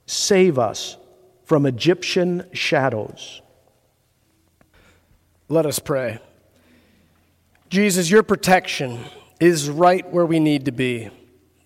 Save 0.05 0.59
us 0.59 0.97
from 1.45 1.65
Egyptian 1.65 2.47
shadows. 2.53 3.41
Let 5.47 5.65
us 5.65 5.79
pray. 5.79 6.19
Jesus, 7.69 8.09
your 8.09 8.23
protection 8.23 9.05
is 9.39 9.69
right 9.69 10.09
where 10.11 10.25
we 10.25 10.39
need 10.39 10.65
to 10.65 10.71
be. 10.71 11.09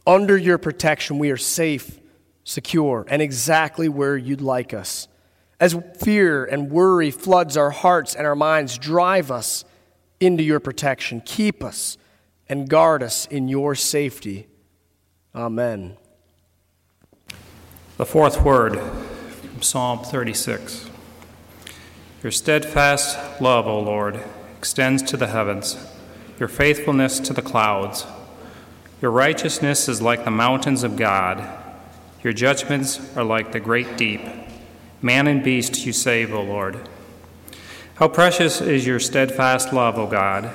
Under 0.08 0.38
your 0.38 0.58
protection, 0.58 1.18
we 1.18 1.32
are 1.32 1.38
safe, 1.38 2.00
secure, 2.44 3.06
and 3.10 3.22
exactly 3.22 3.90
where 3.90 4.16
you'd 4.16 4.42
like 4.42 4.74
us. 4.74 5.08
As 5.60 5.76
fear 5.98 6.46
and 6.46 6.70
worry 6.70 7.12
floods 7.12 7.58
our 7.58 7.72
hearts 7.72 8.14
and 8.14 8.28
our 8.28 8.36
minds, 8.36 8.78
drive 8.78 9.32
us 9.32 9.66
into 10.20 10.44
your 10.44 10.60
protection. 10.60 11.22
Keep 11.26 11.64
us 11.64 11.98
and 12.48 12.70
guard 12.70 13.02
us 13.02 13.26
in 13.28 13.48
your 13.48 13.74
safety. 13.74 14.48
Amen. 15.34 15.98
The 17.98 18.06
fourth 18.06 18.42
word 18.42 18.78
from 18.80 19.62
Psalm 19.62 20.04
36. 20.04 20.90
Your 22.22 22.32
steadfast 22.32 23.42
love, 23.42 23.68
O 23.68 23.80
Lord, 23.80 24.22
extends 24.58 25.02
to 25.04 25.18
the 25.18 25.28
heavens, 25.28 25.78
your 26.40 26.50
faithfulness 26.50 27.20
to 27.22 27.34
the 27.34 27.42
clouds. 27.42 28.06
Your 29.02 29.12
righteousness 29.12 29.90
is 29.90 30.02
like 30.02 30.24
the 30.24 30.32
mountains 30.32 30.84
of 30.84 30.96
God. 30.96 31.46
Your 32.24 32.34
judgments 32.34 33.16
are 33.18 33.24
like 33.24 33.52
the 33.52 33.60
great 33.60 33.98
deep. 33.98 34.22
Man 35.02 35.28
and 35.28 35.44
beast 35.44 35.86
you 35.86 35.92
save, 35.92 36.34
O 36.34 36.42
Lord. 36.42 36.90
How 37.96 38.08
precious 38.08 38.62
is 38.62 38.88
your 38.88 39.00
steadfast 39.00 39.74
love, 39.74 39.98
O 39.98 40.08
God. 40.08 40.50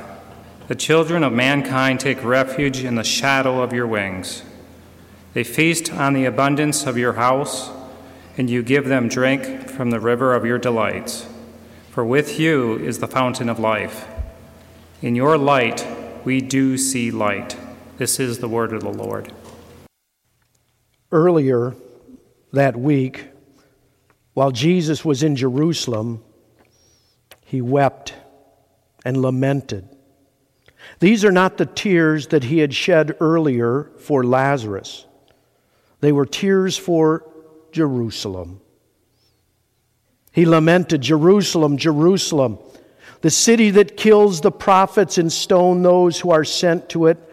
The 0.69 0.75
children 0.75 1.23
of 1.23 1.33
mankind 1.33 2.01
take 2.01 2.25
refuge 2.25 2.83
in 2.83 2.95
the 2.95 3.05
shadow 3.05 3.63
of 3.63 3.73
your 3.73 3.87
wings. 3.87 4.43
They 5.35 5.45
feast 5.45 5.93
on 5.93 6.15
the 6.15 6.25
abundance 6.25 6.87
of 6.87 6.97
your 6.97 7.13
house, 7.13 7.71
and 8.39 8.49
you 8.49 8.63
give 8.63 8.89
them 8.89 9.09
drink 9.09 9.69
from 9.69 9.91
the 9.91 10.01
river 10.01 10.35
of 10.35 10.47
your 10.47 10.59
delights. 10.59 11.29
For 11.91 12.05
with 12.05 12.41
you 12.41 12.79
is 12.79 13.01
the 13.01 13.07
fountain 13.07 13.49
of 13.49 13.59
life. 13.59 14.09
In 15.03 15.15
your 15.15 15.37
light 15.37 15.87
we 16.25 16.41
do 16.41 16.79
see 16.79 17.11
light. 17.11 17.57
This 18.01 18.19
is 18.19 18.39
the 18.39 18.49
word 18.49 18.73
of 18.73 18.81
the 18.81 18.95
Lord. 18.95 19.31
Earlier 21.13 21.75
that 22.51 22.75
week, 22.75 23.27
while 24.33 24.53
Jesus 24.53 25.05
was 25.05 25.23
in 25.23 25.37
Jerusalem, 25.37 26.25
he 27.45 27.61
wept 27.61 28.15
and 29.05 29.21
lamented. 29.21 29.87
These 31.01 31.27
are 31.27 31.31
not 31.31 31.59
the 31.59 31.67
tears 31.67 32.29
that 32.29 32.45
he 32.45 32.61
had 32.61 32.73
shed 32.73 33.19
earlier 33.21 33.91
for 33.99 34.25
Lazarus. 34.25 35.05
They 36.01 36.11
were 36.11 36.25
tears 36.25 36.79
for 36.79 37.31
Jerusalem. 37.71 38.63
He 40.33 40.47
lamented, 40.47 41.03
Jerusalem, 41.03 41.77
Jerusalem, 41.77 42.61
the 43.21 43.29
city 43.29 43.69
that 43.73 43.99
kills 43.99 44.41
the 44.41 44.51
prophets 44.51 45.19
and 45.19 45.31
stone 45.31 45.83
those 45.83 46.19
who 46.19 46.31
are 46.31 46.45
sent 46.45 46.89
to 46.89 47.05
it. 47.05 47.27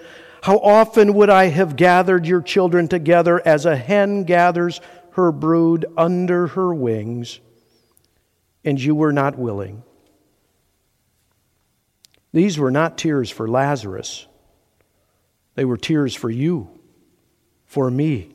How 0.48 0.60
often 0.60 1.14
would 1.16 1.30
I 1.30 1.48
have 1.48 1.76
gathered 1.76 2.26
your 2.26 2.42
children 2.42 2.88
together 2.88 3.46
as 3.46 3.66
a 3.66 3.76
hen 3.76 4.24
gathers 4.24 4.80
her 5.12 5.34
brood 5.34 5.86
under 5.98 6.48
her 6.48 6.74
wings, 6.74 7.42
and 8.64 8.82
you 8.82 8.96
were 8.96 9.12
not 9.12 9.38
willing. 9.38 9.84
These 12.32 12.58
were 12.58 12.72
not 12.72 12.98
tears 12.98 13.30
for 13.30 13.46
Lazarus, 13.50 14.26
they 15.56 15.66
were 15.66 15.76
tears 15.76 16.16
for 16.16 16.30
you, 16.30 16.70
for 17.66 17.92
me. 17.92 18.30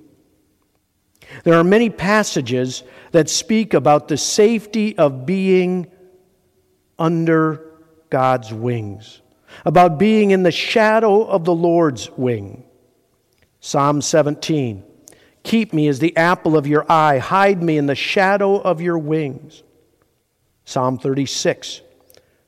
There 1.45 1.55
are 1.55 1.65
many 1.65 1.89
passages 1.89 2.83
that 3.13 3.31
speak 3.31 3.73
about 3.73 4.09
the 4.09 4.19
safety 4.19 4.99
of 4.99 5.25
being 5.25 5.91
under 6.99 7.65
God's 8.11 8.53
wings, 8.53 9.22
about 9.65 9.99
being 9.99 10.31
in 10.31 10.43
the 10.43 10.53
shadow 10.53 11.25
of 11.25 11.45
the 11.45 11.55
Lord's 11.55 12.11
wing. 12.13 12.65
Psalm 13.61 14.03
17 14.03 14.85
Keep 15.43 15.73
me 15.73 15.89
as 15.89 15.99
the 15.99 16.17
apple 16.17 16.57
of 16.57 16.67
your 16.67 16.91
eye, 16.91 17.19
hide 17.19 17.63
me 17.63 17.77
in 17.77 17.87
the 17.87 17.95
shadow 17.95 18.61
of 18.61 18.81
your 18.81 18.99
wings. 18.99 19.63
Psalm 20.65 20.99
36 20.99 21.81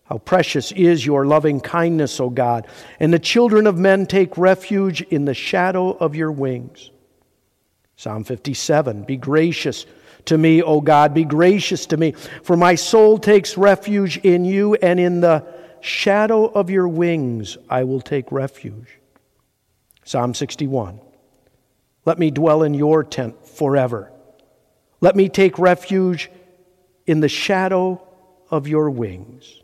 How 0.04 0.18
precious 0.18 0.70
is 0.72 1.04
your 1.04 1.26
loving 1.26 1.60
kindness, 1.60 2.20
O 2.20 2.30
God, 2.30 2.66
and 3.00 3.12
the 3.12 3.18
children 3.18 3.66
of 3.66 3.78
men 3.78 4.06
take 4.06 4.38
refuge 4.38 5.02
in 5.02 5.24
the 5.24 5.34
shadow 5.34 5.90
of 5.90 6.14
your 6.14 6.30
wings. 6.30 6.90
Psalm 7.96 8.24
57 8.24 9.04
Be 9.04 9.16
gracious 9.16 9.86
to 10.26 10.38
me, 10.38 10.62
O 10.62 10.80
God, 10.80 11.14
be 11.14 11.24
gracious 11.24 11.86
to 11.86 11.96
me, 11.96 12.12
for 12.42 12.56
my 12.56 12.74
soul 12.74 13.18
takes 13.18 13.58
refuge 13.58 14.18
in 14.18 14.44
you, 14.44 14.74
and 14.76 14.98
in 14.98 15.20
the 15.20 15.44
shadow 15.84 16.46
of 16.46 16.70
your 16.70 16.88
wings 16.88 17.56
I 17.68 17.84
will 17.84 18.00
take 18.00 18.30
refuge. 18.32 18.98
Psalm 20.04 20.34
61 20.34 21.00
Let 22.04 22.18
me 22.18 22.30
dwell 22.30 22.62
in 22.62 22.74
your 22.74 23.04
tent 23.04 23.46
forever. 23.46 24.10
Let 25.00 25.16
me 25.16 25.28
take 25.28 25.58
refuge 25.58 26.30
in 27.06 27.20
the 27.20 27.28
shadow 27.28 28.02
of 28.50 28.66
your 28.66 28.90
wings. 28.90 29.60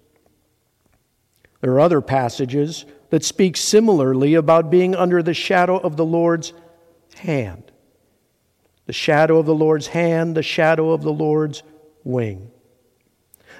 There 1.61 1.73
are 1.73 1.81
other 1.81 2.01
passages 2.01 2.85
that 3.11 3.25
speak 3.25 3.57
similarly 3.57 4.35
about 4.35 4.71
being 4.71 4.95
under 4.95 5.23
the 5.23 5.35
shadow 5.35 5.79
of 5.79 5.97
the 5.97 6.05
Lord's 6.05 6.53
hand 7.17 7.71
the 8.91 8.95
shadow 8.95 9.39
of 9.39 9.47
the 9.47 9.55
Lord's 9.55 9.87
hand, 9.87 10.37
the 10.37 10.43
shadow 10.43 10.91
of 10.91 11.03
the 11.03 11.13
Lord's 11.13 11.63
wing. 12.03 12.51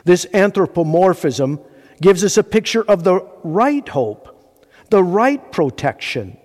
This 0.05 0.27
anthropomorphism 0.35 1.61
gives 2.01 2.25
us 2.25 2.37
a 2.37 2.45
picture 2.45 2.83
of 2.83 3.05
the 3.05 3.21
right 3.43 3.89
hope, 3.89 4.59
the 4.91 5.03
right 5.03 5.53
protection, 5.53 6.37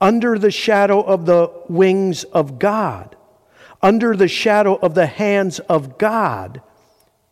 under 0.00 0.38
the 0.38 0.50
shadow 0.50 1.00
of 1.00 1.26
the 1.26 1.50
wings 1.68 2.24
of 2.24 2.58
God, 2.58 3.16
under 3.80 4.16
the 4.16 4.28
shadow 4.28 4.74
of 4.76 4.94
the 4.94 5.06
hands 5.06 5.58
of 5.60 5.98
God, 5.98 6.62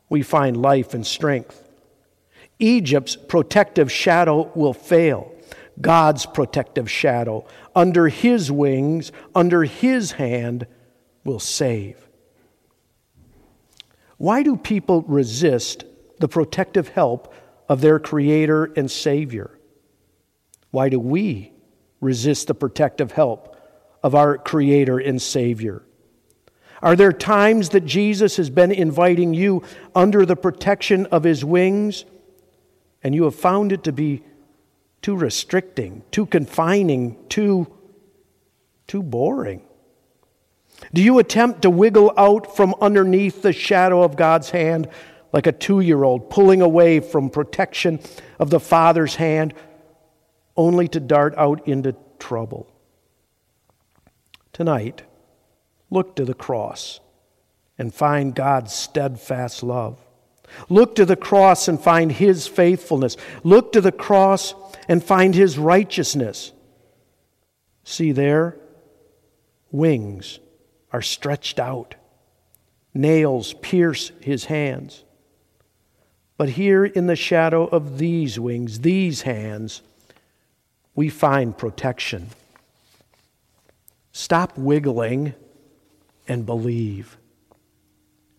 we 0.08 0.22
find 0.22 0.56
life 0.60 0.94
and 0.94 1.06
strength. 1.06 1.62
Egypt's 2.58 3.16
protective 3.16 3.90
shadow 3.90 4.50
will 4.54 4.74
fail. 4.74 5.32
God's 5.80 6.26
protective 6.26 6.90
shadow, 6.90 7.46
under 7.74 8.08
His 8.08 8.52
wings, 8.52 9.12
under 9.34 9.64
His 9.64 10.12
hand, 10.12 10.66
will 11.24 11.38
save. 11.38 12.08
Why 14.18 14.42
do 14.42 14.56
people 14.56 15.02
resist 15.02 15.84
the 16.18 16.28
protective 16.28 16.88
help 16.88 17.32
of 17.70 17.80
their 17.80 18.00
Creator 18.00 18.72
and 18.76 18.90
Savior? 18.90 19.56
Why 20.72 20.88
do 20.88 20.98
we 20.98 21.52
resist 22.00 22.48
the 22.48 22.54
protective 22.54 23.12
help 23.12 23.56
of 24.02 24.16
our 24.16 24.36
Creator 24.36 24.98
and 24.98 25.22
Savior? 25.22 25.84
Are 26.82 26.96
there 26.96 27.12
times 27.12 27.68
that 27.68 27.86
Jesus 27.86 28.38
has 28.38 28.50
been 28.50 28.72
inviting 28.72 29.34
you 29.34 29.62
under 29.94 30.26
the 30.26 30.34
protection 30.34 31.06
of 31.06 31.22
His 31.22 31.44
wings 31.44 32.04
and 33.04 33.14
you 33.14 33.22
have 33.22 33.36
found 33.36 33.70
it 33.70 33.84
to 33.84 33.92
be 33.92 34.24
too 35.00 35.16
restricting, 35.16 36.02
too 36.10 36.26
confining, 36.26 37.16
too, 37.28 37.72
too 38.88 39.02
boring? 39.02 39.62
Do 40.92 41.02
you 41.02 41.20
attempt 41.20 41.62
to 41.62 41.70
wiggle 41.70 42.12
out 42.16 42.56
from 42.56 42.74
underneath 42.80 43.42
the 43.42 43.52
shadow 43.52 44.02
of 44.02 44.16
God's 44.16 44.50
hand 44.50 44.88
like 45.32 45.46
a 45.46 45.52
two 45.52 45.80
year 45.80 46.02
old 46.02 46.30
pulling 46.30 46.60
away 46.60 47.00
from 47.00 47.30
protection 47.30 48.00
of 48.38 48.50
the 48.50 48.60
Father's 48.60 49.16
hand 49.16 49.54
only 50.56 50.88
to 50.88 51.00
dart 51.00 51.34
out 51.36 51.66
into 51.66 51.94
trouble? 52.18 52.70
Tonight, 54.52 55.02
look 55.90 56.16
to 56.16 56.24
the 56.24 56.34
cross 56.34 57.00
and 57.78 57.94
find 57.94 58.34
God's 58.34 58.72
steadfast 58.72 59.62
love. 59.62 59.98
Look 60.68 60.96
to 60.96 61.04
the 61.04 61.16
cross 61.16 61.68
and 61.68 61.80
find 61.80 62.10
His 62.10 62.46
faithfulness. 62.46 63.16
Look 63.44 63.72
to 63.72 63.80
the 63.80 63.92
cross 63.92 64.54
and 64.88 65.02
find 65.02 65.34
His 65.34 65.56
righteousness. 65.56 66.52
See 67.84 68.12
there? 68.12 68.56
Wings 69.70 70.40
are 70.92 71.02
stretched 71.02 71.58
out, 71.58 71.94
nails 72.92 73.54
pierce 73.54 74.10
his 74.20 74.46
hands. 74.46 75.04
But 76.40 76.48
here 76.48 76.86
in 76.86 77.06
the 77.06 77.16
shadow 77.16 77.66
of 77.66 77.98
these 77.98 78.40
wings, 78.40 78.80
these 78.80 79.20
hands, 79.20 79.82
we 80.94 81.10
find 81.10 81.54
protection. 81.54 82.30
Stop 84.12 84.56
wiggling 84.56 85.34
and 86.26 86.46
believe. 86.46 87.18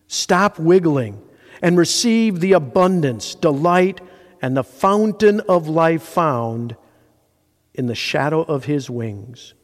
Stop 0.08 0.58
wiggling 0.58 1.22
and 1.62 1.78
receive 1.78 2.40
the 2.40 2.54
abundance, 2.54 3.36
delight, 3.36 4.00
and 4.42 4.56
the 4.56 4.64
fountain 4.64 5.38
of 5.42 5.68
life 5.68 6.02
found 6.02 6.74
in 7.72 7.86
the 7.86 7.94
shadow 7.94 8.42
of 8.42 8.64
his 8.64 8.90
wings. 8.90 9.54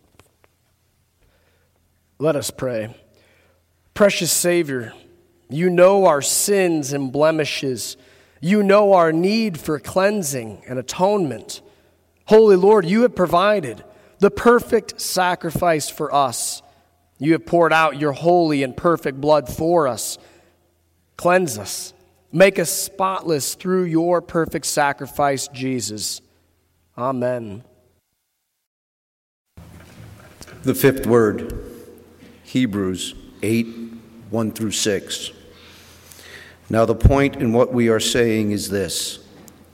Let 2.20 2.36
us 2.36 2.52
pray. 2.52 2.94
Precious 3.94 4.30
Savior, 4.30 4.92
you 5.50 5.68
know 5.68 6.06
our 6.06 6.22
sins 6.22 6.92
and 6.92 7.10
blemishes. 7.10 7.96
You 8.40 8.62
know 8.62 8.92
our 8.92 9.12
need 9.12 9.58
for 9.58 9.78
cleansing 9.78 10.62
and 10.68 10.78
atonement. 10.78 11.60
Holy 12.26 12.56
Lord, 12.56 12.84
you 12.84 13.02
have 13.02 13.14
provided 13.14 13.82
the 14.18 14.30
perfect 14.30 15.00
sacrifice 15.00 15.88
for 15.88 16.14
us. 16.14 16.62
You 17.18 17.32
have 17.32 17.46
poured 17.46 17.72
out 17.72 17.98
your 17.98 18.12
holy 18.12 18.62
and 18.62 18.76
perfect 18.76 19.20
blood 19.20 19.48
for 19.48 19.88
us. 19.88 20.18
Cleanse 21.16 21.58
us. 21.58 21.92
Make 22.30 22.58
us 22.58 22.70
spotless 22.70 23.54
through 23.54 23.84
your 23.84 24.20
perfect 24.20 24.66
sacrifice, 24.66 25.48
Jesus. 25.48 26.20
Amen. 26.96 27.64
The 30.62 30.74
fifth 30.74 31.06
word. 31.06 31.64
Hebrews 32.44 33.14
8 33.42 33.66
1 34.30 34.50
through 34.52 34.70
6. 34.70 35.30
Now, 36.70 36.84
the 36.84 36.94
point 36.94 37.36
in 37.36 37.52
what 37.52 37.72
we 37.72 37.88
are 37.88 38.00
saying 38.00 38.50
is 38.50 38.68
this 38.68 39.20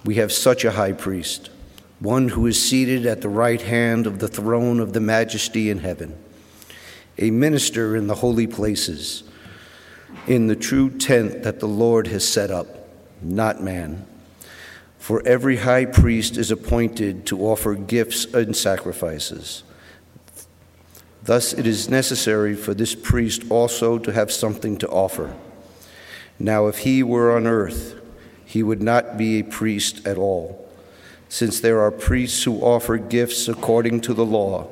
we 0.05 0.17
have 0.17 0.33
such 0.33 0.65
a 0.65 0.73
high 0.73 0.93
priest, 0.93 1.51
one 1.99 2.29
who 2.29 2.47
is 2.47 2.61
seated 2.61 3.07
at 3.07 3.21
the 3.21 3.29
right 3.29 3.61
hand 3.61 4.07
of 4.07 4.19
the 4.19 4.29
throne 4.29 4.79
of 4.79 4.93
the 4.93 5.01
majesty 5.01 5.71
in 5.71 5.79
heaven, 5.79 6.17
a 7.19 7.31
minister 7.31 7.97
in 7.97 8.07
the 8.07 8.17
holy 8.17 8.47
places, 8.47 9.25
in 10.27 10.47
the 10.47 10.57
true 10.57 10.91
tent 10.91 11.43
that 11.43 11.61
the 11.61 11.69
Lord 11.69 12.07
has 12.09 12.27
set 12.27 12.51
up, 12.51 12.67
not 13.21 13.63
man. 13.63 14.07
For 14.99 15.27
every 15.27 15.57
high 15.57 15.85
priest 15.87 16.37
is 16.37 16.51
appointed 16.51 17.27
to 17.27 17.45
offer 17.45 17.75
gifts 17.75 18.25
and 18.33 18.57
sacrifices. 18.57 19.65
Thus, 21.25 21.53
it 21.53 21.67
is 21.67 21.89
necessary 21.89 22.55
for 22.55 22.73
this 22.73 22.95
priest 22.95 23.43
also 23.51 23.99
to 23.99 24.13
have 24.13 24.31
something 24.31 24.77
to 24.79 24.89
offer. 24.89 25.35
Now, 26.39 26.67
if 26.67 26.79
he 26.79 27.03
were 27.03 27.37
on 27.37 27.47
earth, 27.47 28.01
he 28.45 28.63
would 28.63 28.83
not 28.83 29.17
be 29.17 29.39
a 29.39 29.45
priest 29.45 30.07
at 30.07 30.19
all, 30.19 30.69
since 31.29 31.61
there 31.61 31.81
are 31.81 31.91
priests 31.91 32.45
who 32.45 32.61
offer 32.61 32.97
gifts 32.99 33.49
according 33.49 34.01
to 34.03 34.15
the 34.15 34.25
law. 34.25 34.69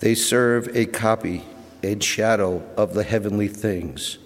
They 0.00 0.14
serve 0.14 0.74
a 0.76 0.86
copy, 0.86 1.44
a 1.82 2.00
shadow 2.00 2.62
of 2.76 2.94
the 2.94 3.02
heavenly 3.02 3.48
things. 3.48 4.18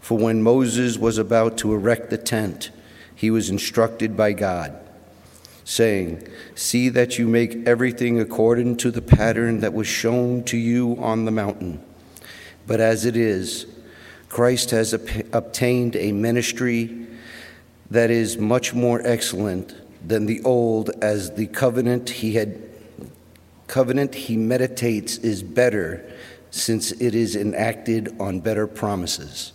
For 0.00 0.16
when 0.16 0.42
Moses 0.42 0.98
was 0.98 1.18
about 1.18 1.58
to 1.58 1.74
erect 1.74 2.10
the 2.10 2.18
tent, 2.18 2.70
he 3.14 3.30
was 3.30 3.50
instructed 3.50 4.16
by 4.16 4.34
God, 4.34 4.78
saying, 5.64 6.28
See 6.54 6.88
that 6.90 7.18
you 7.18 7.26
make 7.26 7.66
everything 7.66 8.20
according 8.20 8.76
to 8.78 8.90
the 8.90 9.02
pattern 9.02 9.60
that 9.60 9.72
was 9.72 9.88
shown 9.88 10.44
to 10.44 10.56
you 10.56 10.96
on 11.00 11.24
the 11.24 11.32
mountain. 11.32 11.82
But 12.66 12.80
as 12.80 13.04
it 13.04 13.16
is, 13.16 13.66
Christ 14.28 14.70
has 14.70 14.92
obtained 14.92 15.96
a 15.96 16.12
ministry 16.12 17.06
that 17.90 18.10
is 18.10 18.36
much 18.36 18.74
more 18.74 19.00
excellent 19.04 19.74
than 20.06 20.26
the 20.26 20.42
old 20.42 20.90
as 21.02 21.34
the 21.34 21.46
covenant 21.46 22.10
he 22.10 22.34
had 22.34 22.62
covenant 23.66 24.14
he 24.14 24.36
meditates 24.36 25.18
is 25.18 25.42
better 25.42 26.08
since 26.50 26.92
it 26.92 27.14
is 27.14 27.34
enacted 27.34 28.14
on 28.20 28.40
better 28.40 28.66
promises. 28.66 29.52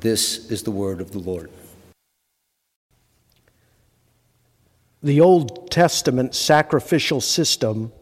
This 0.00 0.50
is 0.50 0.62
the 0.62 0.70
word 0.70 1.00
of 1.00 1.12
the 1.12 1.18
Lord. 1.18 1.50
The 5.02 5.20
Old 5.20 5.70
Testament 5.70 6.34
sacrificial 6.34 7.20
system 7.20 7.92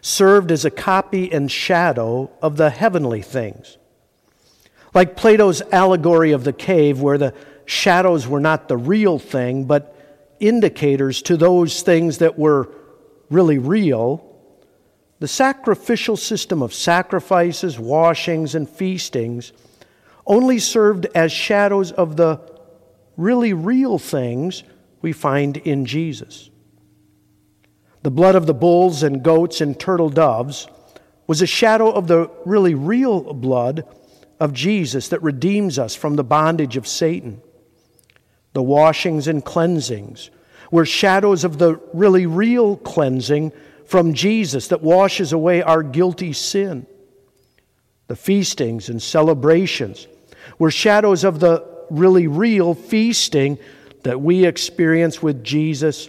served 0.00 0.50
as 0.50 0.64
a 0.64 0.70
copy 0.70 1.30
and 1.30 1.50
shadow 1.50 2.30
of 2.40 2.56
the 2.56 2.70
heavenly 2.70 3.22
things. 3.22 3.76
Like 4.96 5.14
Plato's 5.14 5.60
allegory 5.72 6.32
of 6.32 6.44
the 6.44 6.54
cave, 6.54 7.02
where 7.02 7.18
the 7.18 7.34
shadows 7.66 8.26
were 8.26 8.40
not 8.40 8.66
the 8.66 8.78
real 8.78 9.18
thing, 9.18 9.66
but 9.66 9.94
indicators 10.40 11.20
to 11.20 11.36
those 11.36 11.82
things 11.82 12.16
that 12.16 12.38
were 12.38 12.70
really 13.28 13.58
real, 13.58 14.24
the 15.18 15.28
sacrificial 15.28 16.16
system 16.16 16.62
of 16.62 16.72
sacrifices, 16.72 17.78
washings, 17.78 18.54
and 18.54 18.66
feastings 18.66 19.52
only 20.26 20.58
served 20.58 21.06
as 21.14 21.30
shadows 21.30 21.92
of 21.92 22.16
the 22.16 22.40
really 23.18 23.52
real 23.52 23.98
things 23.98 24.62
we 25.02 25.12
find 25.12 25.58
in 25.58 25.84
Jesus. 25.84 26.48
The 28.00 28.10
blood 28.10 28.34
of 28.34 28.46
the 28.46 28.54
bulls 28.54 29.02
and 29.02 29.22
goats 29.22 29.60
and 29.60 29.78
turtle 29.78 30.08
doves 30.08 30.66
was 31.26 31.42
a 31.42 31.46
shadow 31.46 31.90
of 31.90 32.06
the 32.06 32.30
really 32.46 32.74
real 32.74 33.34
blood 33.34 33.84
of 34.38 34.52
Jesus 34.52 35.08
that 35.08 35.22
redeems 35.22 35.78
us 35.78 35.94
from 35.94 36.16
the 36.16 36.24
bondage 36.24 36.76
of 36.76 36.86
Satan. 36.86 37.40
The 38.52 38.62
washings 38.62 39.28
and 39.28 39.44
cleansings 39.44 40.30
were 40.70 40.86
shadows 40.86 41.44
of 41.44 41.58
the 41.58 41.80
really 41.92 42.26
real 42.26 42.76
cleansing 42.76 43.52
from 43.86 44.14
Jesus 44.14 44.68
that 44.68 44.82
washes 44.82 45.32
away 45.32 45.62
our 45.62 45.82
guilty 45.82 46.32
sin. 46.32 46.86
The 48.08 48.16
feastings 48.16 48.88
and 48.88 49.02
celebrations 49.02 50.06
were 50.58 50.70
shadows 50.70 51.24
of 51.24 51.40
the 51.40 51.64
really 51.90 52.26
real 52.26 52.74
feasting 52.74 53.58
that 54.02 54.20
we 54.20 54.44
experience 54.44 55.22
with 55.22 55.42
Jesus, 55.42 56.08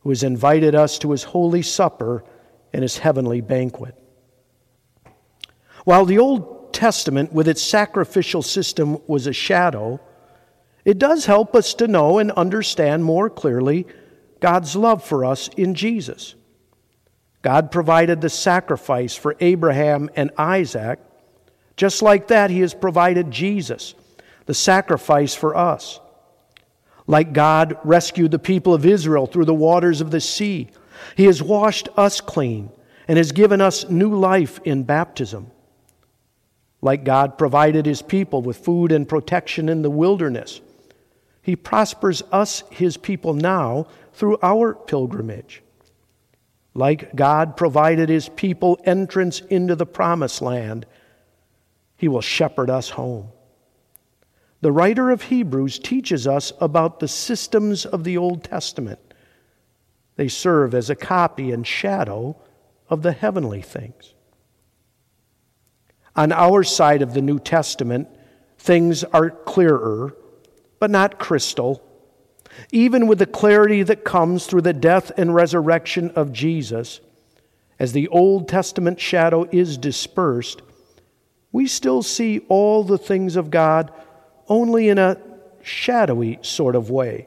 who 0.00 0.10
has 0.10 0.22
invited 0.22 0.74
us 0.74 0.98
to 0.98 1.10
his 1.12 1.22
holy 1.22 1.62
supper 1.62 2.24
and 2.72 2.82
his 2.82 2.98
heavenly 2.98 3.40
banquet. 3.40 3.94
While 5.84 6.04
the 6.04 6.18
Old 6.18 6.61
Testament, 6.72 7.32
with 7.32 7.48
its 7.48 7.62
sacrificial 7.62 8.42
system, 8.42 8.98
was 9.06 9.26
a 9.26 9.32
shadow, 9.32 10.00
it 10.84 10.98
does 10.98 11.26
help 11.26 11.54
us 11.54 11.74
to 11.74 11.86
know 11.86 12.18
and 12.18 12.32
understand 12.32 13.04
more 13.04 13.30
clearly 13.30 13.86
God's 14.40 14.74
love 14.74 15.04
for 15.04 15.24
us 15.24 15.48
in 15.56 15.74
Jesus. 15.74 16.34
God 17.42 17.70
provided 17.70 18.20
the 18.20 18.30
sacrifice 18.30 19.14
for 19.14 19.36
Abraham 19.40 20.10
and 20.16 20.30
Isaac. 20.36 20.98
Just 21.76 22.02
like 22.02 22.28
that, 22.28 22.50
He 22.50 22.60
has 22.60 22.74
provided 22.74 23.30
Jesus, 23.30 23.94
the 24.46 24.54
sacrifice 24.54 25.34
for 25.34 25.56
us. 25.56 26.00
Like 27.06 27.32
God 27.32 27.78
rescued 27.84 28.30
the 28.30 28.38
people 28.38 28.74
of 28.74 28.86
Israel 28.86 29.26
through 29.26 29.44
the 29.44 29.54
waters 29.54 30.00
of 30.00 30.10
the 30.10 30.20
sea, 30.20 30.70
He 31.16 31.24
has 31.24 31.42
washed 31.42 31.88
us 31.96 32.20
clean 32.20 32.70
and 33.08 33.18
has 33.18 33.32
given 33.32 33.60
us 33.60 33.88
new 33.88 34.14
life 34.14 34.60
in 34.64 34.84
baptism 34.84 35.50
like 36.82 37.04
God 37.04 37.38
provided 37.38 37.86
his 37.86 38.02
people 38.02 38.42
with 38.42 38.58
food 38.58 38.92
and 38.92 39.08
protection 39.08 39.68
in 39.68 39.82
the 39.82 39.90
wilderness. 39.90 40.60
He 41.40 41.56
prospers 41.56 42.22
us, 42.32 42.64
his 42.70 42.96
people, 42.96 43.34
now 43.34 43.86
through 44.12 44.38
our 44.42 44.74
pilgrimage. 44.74 45.62
Like 46.74 47.14
God 47.14 47.56
provided 47.56 48.08
his 48.08 48.28
people 48.28 48.80
entrance 48.84 49.40
into 49.40 49.76
the 49.76 49.86
promised 49.86 50.42
land, 50.42 50.86
he 51.96 52.08
will 52.08 52.20
shepherd 52.20 52.68
us 52.68 52.90
home. 52.90 53.28
The 54.60 54.72
writer 54.72 55.10
of 55.10 55.22
Hebrews 55.22 55.78
teaches 55.78 56.26
us 56.26 56.52
about 56.60 56.98
the 56.98 57.08
systems 57.08 57.84
of 57.84 58.04
the 58.04 58.16
Old 58.16 58.42
Testament. 58.42 58.98
They 60.16 60.28
serve 60.28 60.74
as 60.74 60.90
a 60.90 60.96
copy 60.96 61.52
and 61.52 61.66
shadow 61.66 62.36
of 62.88 63.02
the 63.02 63.12
heavenly 63.12 63.62
things. 63.62 64.14
On 66.14 66.32
our 66.32 66.62
side 66.62 67.02
of 67.02 67.14
the 67.14 67.22
New 67.22 67.38
Testament, 67.38 68.08
things 68.58 69.02
are 69.04 69.30
clearer, 69.30 70.14
but 70.78 70.90
not 70.90 71.18
crystal. 71.18 71.82
Even 72.70 73.06
with 73.06 73.18
the 73.18 73.26
clarity 73.26 73.82
that 73.82 74.04
comes 74.04 74.46
through 74.46 74.60
the 74.60 74.74
death 74.74 75.10
and 75.16 75.34
resurrection 75.34 76.10
of 76.10 76.32
Jesus, 76.32 77.00
as 77.78 77.92
the 77.92 78.08
Old 78.08 78.46
Testament 78.46 79.00
shadow 79.00 79.48
is 79.50 79.78
dispersed, 79.78 80.62
we 81.50 81.66
still 81.66 82.02
see 82.02 82.40
all 82.48 82.84
the 82.84 82.98
things 82.98 83.36
of 83.36 83.50
God 83.50 83.92
only 84.48 84.88
in 84.88 84.98
a 84.98 85.18
shadowy 85.62 86.38
sort 86.42 86.76
of 86.76 86.90
way. 86.90 87.26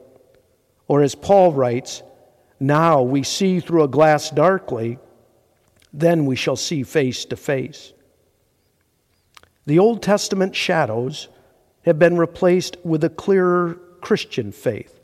Or 0.87 1.01
as 1.01 1.15
Paul 1.15 1.53
writes, 1.53 2.03
now 2.59 3.01
we 3.01 3.23
see 3.23 3.59
through 3.59 3.83
a 3.83 3.87
glass 3.87 4.29
darkly, 4.29 4.99
then 5.91 6.25
we 6.25 6.35
shall 6.35 6.55
see 6.55 6.83
face 6.83 7.25
to 7.25 7.35
face. 7.35 7.93
The 9.65 9.79
Old 9.79 10.03
Testament 10.03 10.55
shadows 10.55 11.27
have 11.83 11.97
been 11.97 12.17
replaced 12.17 12.77
with 12.83 13.03
a 13.03 13.09
clearer 13.09 13.79
Christian 14.01 14.51
faith. 14.51 14.99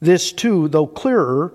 This, 0.00 0.32
too, 0.32 0.68
though 0.68 0.86
clearer, 0.86 1.54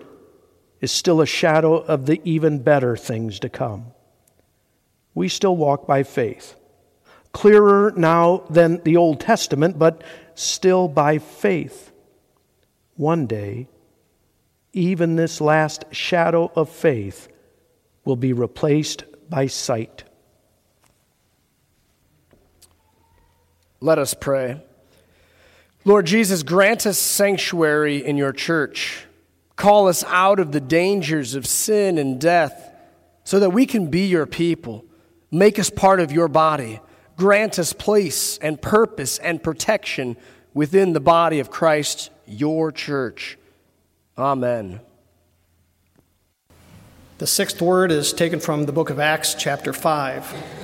is 0.82 0.92
still 0.92 1.22
a 1.22 1.26
shadow 1.26 1.76
of 1.76 2.06
the 2.06 2.22
even 2.26 2.60
better 2.60 2.98
things 2.98 3.40
to 3.40 3.50
come. 3.50 3.86
We 5.16 5.30
still 5.30 5.56
walk 5.56 5.88
by 5.88 6.04
faith. 6.04 6.56
Clearer 7.32 7.94
now 7.96 8.44
than 8.50 8.84
the 8.84 8.98
Old 8.98 9.22
Testament, 9.22 9.80
but 9.80 10.04
still 10.36 10.88
by 10.88 11.20
faith. 11.20 11.92
One 12.96 13.28
day, 13.28 13.70
even 14.74 15.16
this 15.16 15.40
last 15.40 15.86
shadow 15.92 16.52
of 16.56 16.70
faith 16.70 17.28
will 18.04 18.16
be 18.16 18.34
replaced 18.34 19.06
by 19.30 19.48
sight. 19.48 20.04
Let 23.84 24.00
us 24.00 24.14
pray. 24.14 24.62
Lord 25.84 26.06
Jesus, 26.06 26.42
grant 26.42 26.88
us 26.88 26.98
sanctuary 26.98 27.98
in 27.98 28.16
your 28.16 28.32
church. 28.32 29.06
Call 29.58 29.90
us 29.90 30.06
out 30.06 30.40
of 30.40 30.54
the 30.54 30.62
dangers 30.62 31.36
of 31.36 31.46
sin 31.46 31.98
and 31.98 32.18
death 32.18 32.74
so 33.26 33.42
that 33.42 33.50
we 33.50 33.66
can 33.66 33.88
be 33.88 34.06
your 34.06 34.26
people. 34.26 34.86
Make 35.32 35.60
us 35.60 35.70
part 35.70 36.00
of 36.00 36.14
your 36.14 36.30
body. 36.30 36.80
Grant 37.18 37.60
us 37.60 37.74
place 37.74 38.38
and 38.38 38.62
purpose 38.62 39.18
and 39.18 39.44
protection 39.44 40.16
within 40.54 40.94
the 40.94 41.02
body 41.02 41.42
of 41.42 41.52
Christ, 41.52 42.10
your 42.26 42.72
church. 42.72 43.38
Amen. 44.18 44.80
The 47.18 47.28
sixth 47.28 47.62
word 47.62 47.92
is 47.92 48.14
taken 48.14 48.40
from 48.40 48.64
the 48.64 48.72
book 48.72 48.90
of 48.90 48.98
Acts, 48.98 49.34
chapter 49.34 49.74
5. 49.74 50.64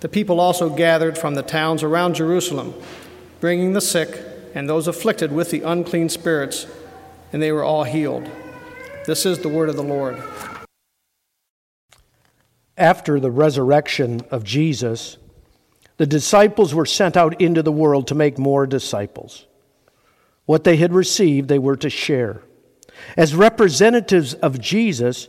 The 0.00 0.08
people 0.08 0.38
also 0.38 0.70
gathered 0.70 1.18
from 1.18 1.34
the 1.34 1.42
towns 1.42 1.82
around 1.82 2.14
Jerusalem, 2.14 2.74
bringing 3.40 3.72
the 3.72 3.80
sick 3.80 4.20
and 4.54 4.68
those 4.68 4.86
afflicted 4.86 5.32
with 5.32 5.50
the 5.50 5.62
unclean 5.62 6.08
spirits, 6.08 6.66
and 7.32 7.42
they 7.42 7.50
were 7.50 7.64
all 7.64 7.84
healed. 7.84 8.30
This 9.06 9.26
is 9.26 9.40
the 9.40 9.48
word 9.48 9.68
of 9.68 9.76
the 9.76 9.82
Lord. 9.82 10.22
After 12.76 13.18
the 13.18 13.30
resurrection 13.30 14.22
of 14.30 14.44
Jesus, 14.44 15.16
the 15.96 16.06
disciples 16.06 16.72
were 16.74 16.86
sent 16.86 17.16
out 17.16 17.40
into 17.40 17.62
the 17.62 17.72
world 17.72 18.06
to 18.06 18.14
make 18.14 18.38
more 18.38 18.66
disciples. 18.66 19.46
What 20.46 20.62
they 20.62 20.76
had 20.76 20.92
received, 20.92 21.48
they 21.48 21.58
were 21.58 21.76
to 21.76 21.90
share. 21.90 22.42
As 23.16 23.34
representatives 23.34 24.34
of 24.34 24.60
Jesus, 24.60 25.28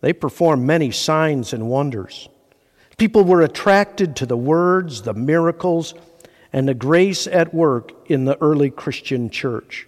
they 0.00 0.12
performed 0.12 0.66
many 0.66 0.90
signs 0.90 1.52
and 1.52 1.68
wonders. 1.68 2.28
People 2.98 3.22
were 3.22 3.42
attracted 3.42 4.16
to 4.16 4.26
the 4.26 4.36
words, 4.36 5.02
the 5.02 5.14
miracles, 5.14 5.94
and 6.52 6.68
the 6.68 6.74
grace 6.74 7.26
at 7.26 7.54
work 7.54 7.92
in 8.10 8.24
the 8.24 8.36
early 8.42 8.70
Christian 8.70 9.30
church. 9.30 9.86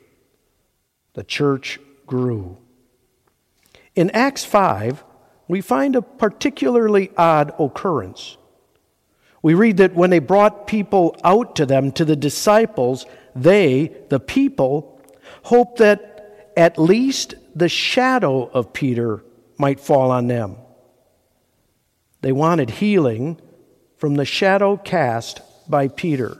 The 1.14 1.24
church 1.24 1.80
grew. 2.06 2.56
In 3.96 4.10
Acts 4.10 4.44
5, 4.44 5.04
we 5.48 5.60
find 5.60 5.96
a 5.96 6.02
particularly 6.02 7.10
odd 7.16 7.52
occurrence. 7.58 8.36
We 9.42 9.54
read 9.54 9.78
that 9.78 9.94
when 9.94 10.10
they 10.10 10.20
brought 10.20 10.68
people 10.68 11.16
out 11.24 11.56
to 11.56 11.66
them, 11.66 11.90
to 11.92 12.04
the 12.04 12.14
disciples, 12.14 13.06
they, 13.34 13.96
the 14.08 14.20
people, 14.20 15.02
hoped 15.42 15.78
that 15.78 16.52
at 16.56 16.78
least 16.78 17.34
the 17.56 17.68
shadow 17.68 18.44
of 18.44 18.72
Peter 18.72 19.24
might 19.58 19.80
fall 19.80 20.12
on 20.12 20.28
them. 20.28 20.56
They 22.22 22.32
wanted 22.32 22.70
healing 22.70 23.40
from 23.96 24.14
the 24.14 24.24
shadow 24.24 24.76
cast 24.76 25.40
by 25.68 25.88
Peter. 25.88 26.38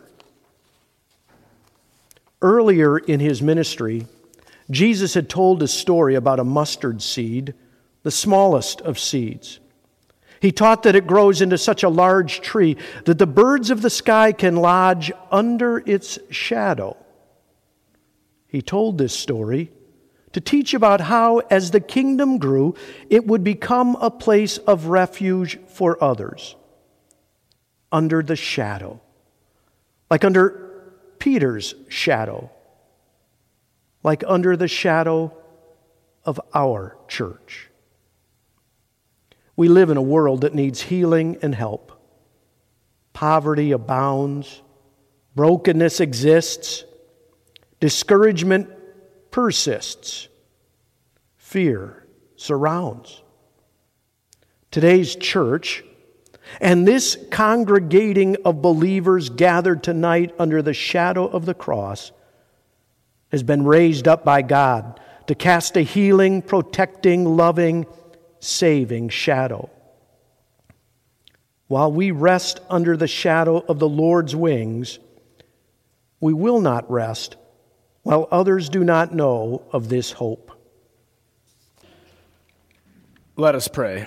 Earlier 2.43 2.99
in 2.99 3.21
his 3.21 3.43
ministry, 3.43 4.07
Jesus 4.71 5.15
had 5.15 5.29
told 5.29 5.63
a 5.63 5.69
story 5.69 6.15
about 6.15 6.41
a 6.41 6.45
mustard 6.45 7.03
seed, 7.03 7.55
the 8.03 8.11
smallest 8.11 8.81
of 8.83 8.99
seeds. 8.99 9.61
He 10.41 10.53
taught 10.53 10.85
that 10.85 10.95
it 10.95 11.07
grows 11.07 11.43
into 11.43 11.59
such 11.59 11.83
a 11.83 11.89
large 11.89 12.41
tree 12.41 12.77
that 13.05 13.19
the 13.19 13.27
birds 13.27 13.71
of 13.71 13.83
the 13.83 13.91
sky 13.91 14.33
can 14.33 14.57
lodge 14.57 15.13
under 15.31 15.79
its 15.79 16.19
shadow. 16.31 16.97
He 18.49 18.63
told 18.63 18.97
this 18.97 19.13
story 19.13 19.71
to 20.33 20.41
teach 20.41 20.75
about 20.75 21.01
how, 21.01 21.39
as 21.51 21.71
the 21.71 21.81
kingdom 21.81 22.39
grew, 22.39 22.75
it 23.09 23.27
would 23.27 23.43
become 23.43 23.97
a 24.01 24.11
place 24.11 24.59
of 24.59 24.87
refuge 24.87 25.59
for 25.69 26.03
others 26.03 26.55
under 27.91 28.23
the 28.23 28.37
shadow, 28.37 29.01
like 30.09 30.25
under 30.25 30.85
Peter's 31.19 31.75
shadow, 31.89 32.51
like 34.03 34.23
under 34.27 34.57
the 34.57 34.69
shadow 34.69 35.37
of 36.25 36.41
our 36.55 36.97
church. 37.09 37.69
We 39.57 39.69
live 39.69 39.91
in 39.91 39.97
a 39.97 40.03
world 40.03 40.43
that 40.43 40.55
needs 40.55 40.81
healing 40.81 41.39
and 41.43 41.55
help. 41.55 41.93
Poverty 43.13 43.73
abounds, 43.73 44.63
brokenness 45.35 46.01
exists, 46.01 46.85
discouragement 47.81 48.71
persists, 49.31 50.29
fear 51.37 52.07
surrounds. 52.37 53.23
Today's 54.71 55.17
church 55.17 55.85
and 56.61 56.87
this 56.87 57.19
congregating 57.31 58.37
of 58.45 58.63
believers 58.63 59.31
gathered 59.31 59.83
tonight 59.83 60.35
under 60.39 60.63
the 60.63 60.75
shadow 60.75 61.27
of 61.27 61.47
the 61.47 61.55
cross 61.55 62.13
has 63.31 63.43
been 63.43 63.65
raised 63.65 64.09
up 64.09 64.25
by 64.25 64.43
God 64.43 64.99
to 65.27 65.35
cast 65.35 65.77
a 65.77 65.83
healing, 65.83 66.43
protecting, 66.43 67.25
loving, 67.25 67.87
saving 68.41 69.09
shadow. 69.11 69.71
While 71.69 71.93
we 71.93 72.11
rest 72.11 72.59
under 72.69 72.97
the 72.97 73.07
shadow 73.07 73.59
of 73.59 73.79
the 73.79 73.89
Lord's 73.89 74.35
wings, 74.35 74.99
we 76.19 76.33
will 76.33 76.61
not 76.61 76.91
rest 76.91 77.37
while 78.03 78.29
others 78.31 78.69
do 78.69 78.83
not 78.83 79.15
know 79.15 79.63
of 79.73 79.89
this 79.89 80.13
hope. 80.13 80.51
Let 83.37 83.55
us 83.55 83.69
pray. 83.69 84.07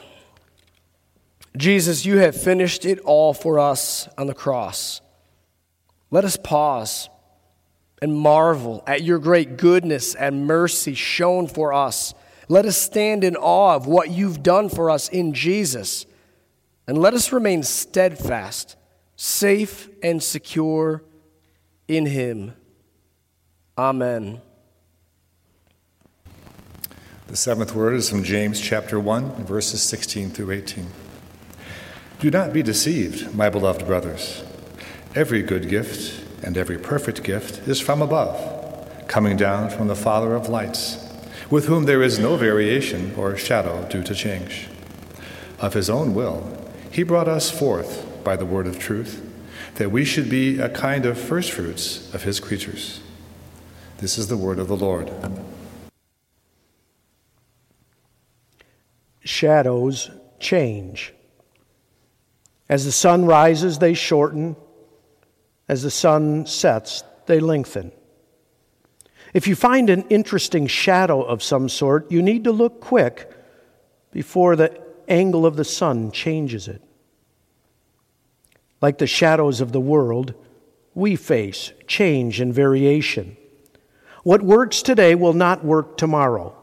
Jesus, 1.55 2.05
you 2.05 2.17
have 2.17 2.35
finished 2.35 2.85
it 2.85 2.99
all 2.99 3.33
for 3.33 3.59
us 3.59 4.07
on 4.17 4.27
the 4.27 4.33
cross. 4.33 5.01
Let 6.09 6.25
us 6.25 6.37
pause 6.37 7.09
and 8.01 8.15
marvel 8.15 8.83
at 8.85 9.03
your 9.03 9.19
great 9.19 9.57
goodness 9.57 10.15
and 10.15 10.45
mercy 10.45 10.93
shown 10.93 11.47
for 11.47 11.73
us. 11.73 12.13
Let 12.49 12.65
us 12.65 12.77
stand 12.77 13.23
in 13.23 13.35
awe 13.35 13.75
of 13.75 13.87
what 13.87 14.09
you've 14.09 14.43
done 14.43 14.69
for 14.69 14.89
us 14.89 15.09
in 15.09 15.33
Jesus. 15.33 16.05
And 16.87 16.97
let 16.97 17.13
us 17.13 17.31
remain 17.31 17.63
steadfast, 17.63 18.75
safe, 19.15 19.89
and 20.01 20.21
secure 20.21 21.03
in 21.87 22.05
him. 22.07 22.53
Amen. 23.75 24.39
The 27.25 27.35
seventh 27.35 27.73
word 27.73 27.95
is 27.95 28.07
from 28.07 28.23
James 28.23 28.61
chapter 28.61 28.99
1, 28.99 29.45
verses 29.45 29.81
16 29.81 30.29
through 30.29 30.51
18. 30.51 30.87
Do 32.19 32.29
not 32.29 32.53
be 32.53 32.61
deceived, 32.61 33.33
my 33.33 33.49
beloved 33.49 33.87
brothers. 33.87 34.43
Every 35.15 35.41
good 35.41 35.69
gift 35.69 36.23
and 36.43 36.55
every 36.55 36.77
perfect 36.77 37.23
gift 37.23 37.67
is 37.67 37.79
from 37.79 38.03
above, 38.03 39.07
coming 39.07 39.37
down 39.37 39.71
from 39.71 39.87
the 39.87 39.95
Father 39.95 40.35
of 40.35 40.49
lights, 40.49 41.11
with 41.49 41.65
whom 41.65 41.85
there 41.85 42.03
is 42.03 42.19
no 42.19 42.35
variation 42.35 43.15
or 43.17 43.35
shadow 43.35 43.87
due 43.89 44.03
to 44.03 44.13
change. 44.13 44.67
Of 45.59 45.73
his 45.73 45.89
own 45.89 46.13
will, 46.13 46.45
he 46.91 47.01
brought 47.01 47.27
us 47.27 47.49
forth 47.49 48.23
by 48.23 48.35
the 48.35 48.45
word 48.45 48.67
of 48.67 48.77
truth, 48.77 49.27
that 49.75 49.91
we 49.91 50.05
should 50.05 50.29
be 50.29 50.59
a 50.59 50.69
kind 50.69 51.07
of 51.07 51.17
firstfruits 51.17 52.13
of 52.13 52.21
his 52.21 52.39
creatures. 52.39 53.02
This 53.97 54.17
is 54.17 54.27
the 54.27 54.37
word 54.37 54.59
of 54.59 54.67
the 54.67 54.75
Lord. 54.75 55.11
Shadows 59.21 60.11
change. 60.39 61.13
As 62.69 62.85
the 62.85 62.91
sun 62.91 63.25
rises, 63.25 63.79
they 63.79 63.93
shorten. 63.93 64.55
As 65.67 65.83
the 65.83 65.91
sun 65.91 66.45
sets, 66.45 67.03
they 67.25 67.39
lengthen. 67.39 67.91
If 69.33 69.47
you 69.47 69.55
find 69.55 69.89
an 69.89 70.03
interesting 70.09 70.67
shadow 70.67 71.21
of 71.21 71.41
some 71.41 71.69
sort, 71.69 72.11
you 72.11 72.21
need 72.21 72.43
to 72.43 72.51
look 72.51 72.81
quick 72.81 73.31
before 74.11 74.55
the 74.55 74.79
angle 75.07 75.45
of 75.45 75.55
the 75.55 75.65
sun 75.65 76.11
changes 76.11 76.67
it. 76.67 76.81
Like 78.81 78.97
the 78.97 79.07
shadows 79.07 79.61
of 79.61 79.71
the 79.71 79.79
world, 79.79 80.33
we 80.93 81.15
face 81.15 81.71
change 81.87 82.39
and 82.39 82.53
variation. 82.53 83.37
What 84.23 84.41
works 84.41 84.81
today 84.81 85.15
will 85.15 85.33
not 85.33 85.65
work 85.65 85.97
tomorrow. 85.97 86.55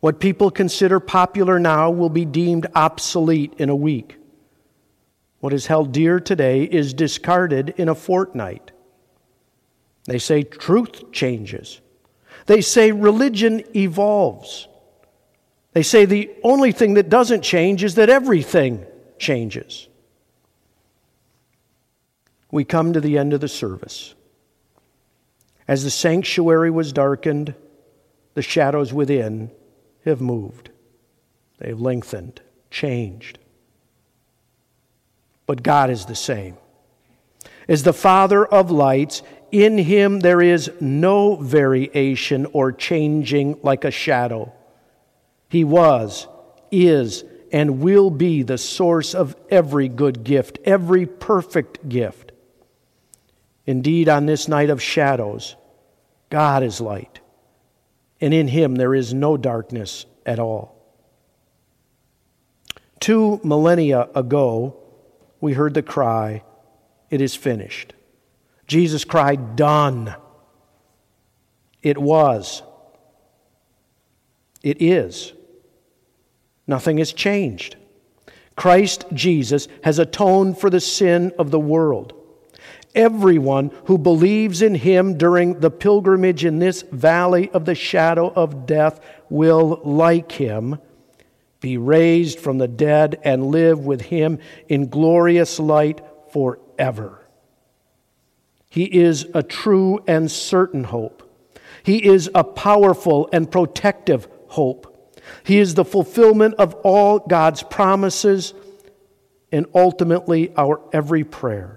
What 0.00 0.20
people 0.20 0.50
consider 0.50 1.00
popular 1.00 1.58
now 1.58 1.90
will 1.90 2.10
be 2.10 2.26
deemed 2.26 2.66
obsolete 2.74 3.54
in 3.56 3.70
a 3.70 3.76
week. 3.76 4.16
What 5.40 5.54
is 5.54 5.66
held 5.66 5.92
dear 5.92 6.20
today 6.20 6.64
is 6.64 6.92
discarded 6.92 7.70
in 7.78 7.88
a 7.88 7.94
fortnight. 7.94 8.72
They 10.04 10.18
say 10.18 10.42
truth 10.42 11.12
changes. 11.12 11.80
They 12.44 12.60
say 12.60 12.92
religion 12.92 13.64
evolves. 13.74 14.68
They 15.72 15.82
say 15.82 16.04
the 16.04 16.30
only 16.42 16.72
thing 16.72 16.94
that 16.94 17.08
doesn't 17.08 17.42
change 17.42 17.84
is 17.84 17.96
that 17.96 18.10
everything 18.10 18.86
changes. 19.18 19.88
We 22.50 22.64
come 22.64 22.92
to 22.92 23.00
the 23.00 23.18
end 23.18 23.32
of 23.32 23.40
the 23.40 23.48
service. 23.48 24.15
As 25.68 25.82
the 25.82 25.90
sanctuary 25.90 26.70
was 26.70 26.92
darkened, 26.92 27.54
the 28.34 28.42
shadows 28.42 28.92
within 28.92 29.50
have 30.04 30.20
moved. 30.20 30.70
They've 31.58 31.80
lengthened, 31.80 32.40
changed. 32.70 33.38
but 35.46 35.62
God 35.62 35.90
is 35.90 36.04
the 36.06 36.14
same. 36.14 36.56
As 37.68 37.82
the 37.82 37.92
Father 37.92 38.44
of 38.44 38.70
lights, 38.70 39.22
in 39.50 39.78
him 39.78 40.20
there 40.20 40.42
is 40.42 40.70
no 40.80 41.36
variation 41.36 42.46
or 42.46 42.72
changing 42.72 43.58
like 43.62 43.84
a 43.84 43.90
shadow. 43.90 44.52
He 45.48 45.64
was, 45.64 46.26
is, 46.70 47.24
and 47.52 47.80
will 47.80 48.10
be 48.10 48.42
the 48.42 48.58
source 48.58 49.14
of 49.14 49.36
every 49.48 49.88
good 49.88 50.24
gift, 50.24 50.58
every 50.64 51.06
perfect 51.06 51.88
gift. 51.88 52.25
Indeed, 53.66 54.08
on 54.08 54.26
this 54.26 54.46
night 54.46 54.70
of 54.70 54.80
shadows, 54.80 55.56
God 56.30 56.62
is 56.62 56.80
light, 56.80 57.20
and 58.20 58.32
in 58.32 58.48
him 58.48 58.76
there 58.76 58.94
is 58.94 59.12
no 59.12 59.36
darkness 59.36 60.06
at 60.24 60.38
all. 60.38 60.76
Two 63.00 63.40
millennia 63.42 64.08
ago, 64.14 64.76
we 65.40 65.52
heard 65.52 65.74
the 65.74 65.82
cry, 65.82 66.42
It 67.10 67.20
is 67.20 67.34
finished. 67.34 67.92
Jesus 68.66 69.04
cried, 69.04 69.56
Done. 69.56 70.14
It 71.82 71.98
was. 71.98 72.62
It 74.62 74.82
is. 74.82 75.32
Nothing 76.66 76.98
has 76.98 77.12
changed. 77.12 77.76
Christ 78.56 79.04
Jesus 79.12 79.68
has 79.84 79.98
atoned 79.98 80.58
for 80.58 80.70
the 80.70 80.80
sin 80.80 81.32
of 81.38 81.50
the 81.50 81.60
world. 81.60 82.14
Everyone 82.96 83.70
who 83.84 83.98
believes 83.98 84.62
in 84.62 84.74
him 84.74 85.18
during 85.18 85.60
the 85.60 85.70
pilgrimage 85.70 86.44
in 86.46 86.58
this 86.58 86.82
valley 86.82 87.50
of 87.50 87.66
the 87.66 87.74
shadow 87.74 88.32
of 88.34 88.66
death 88.66 88.98
will, 89.28 89.80
like 89.84 90.32
him, 90.32 90.78
be 91.60 91.76
raised 91.76 92.40
from 92.40 92.56
the 92.56 92.68
dead 92.68 93.20
and 93.22 93.48
live 93.48 93.84
with 93.84 94.00
him 94.00 94.38
in 94.68 94.88
glorious 94.88 95.58
light 95.58 96.00
forever. 96.32 97.20
He 98.70 98.84
is 98.84 99.26
a 99.34 99.42
true 99.42 100.02
and 100.06 100.30
certain 100.30 100.84
hope. 100.84 101.22
He 101.82 102.04
is 102.04 102.30
a 102.34 102.44
powerful 102.44 103.28
and 103.32 103.50
protective 103.50 104.26
hope. 104.48 105.20
He 105.44 105.58
is 105.58 105.74
the 105.74 105.84
fulfillment 105.84 106.54
of 106.54 106.74
all 106.76 107.18
God's 107.18 107.62
promises 107.62 108.54
and 109.52 109.66
ultimately 109.74 110.52
our 110.56 110.80
every 110.92 111.24
prayer. 111.24 111.75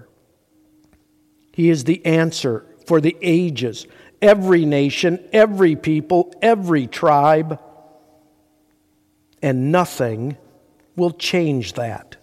He 1.60 1.68
is 1.68 1.84
the 1.84 2.06
answer 2.06 2.64
for 2.86 3.02
the 3.02 3.14
ages, 3.20 3.86
every 4.22 4.64
nation, 4.64 5.22
every 5.30 5.76
people, 5.76 6.32
every 6.40 6.86
tribe, 6.86 7.60
and 9.42 9.70
nothing 9.70 10.38
will 10.96 11.10
change 11.10 11.74
that. 11.74 12.16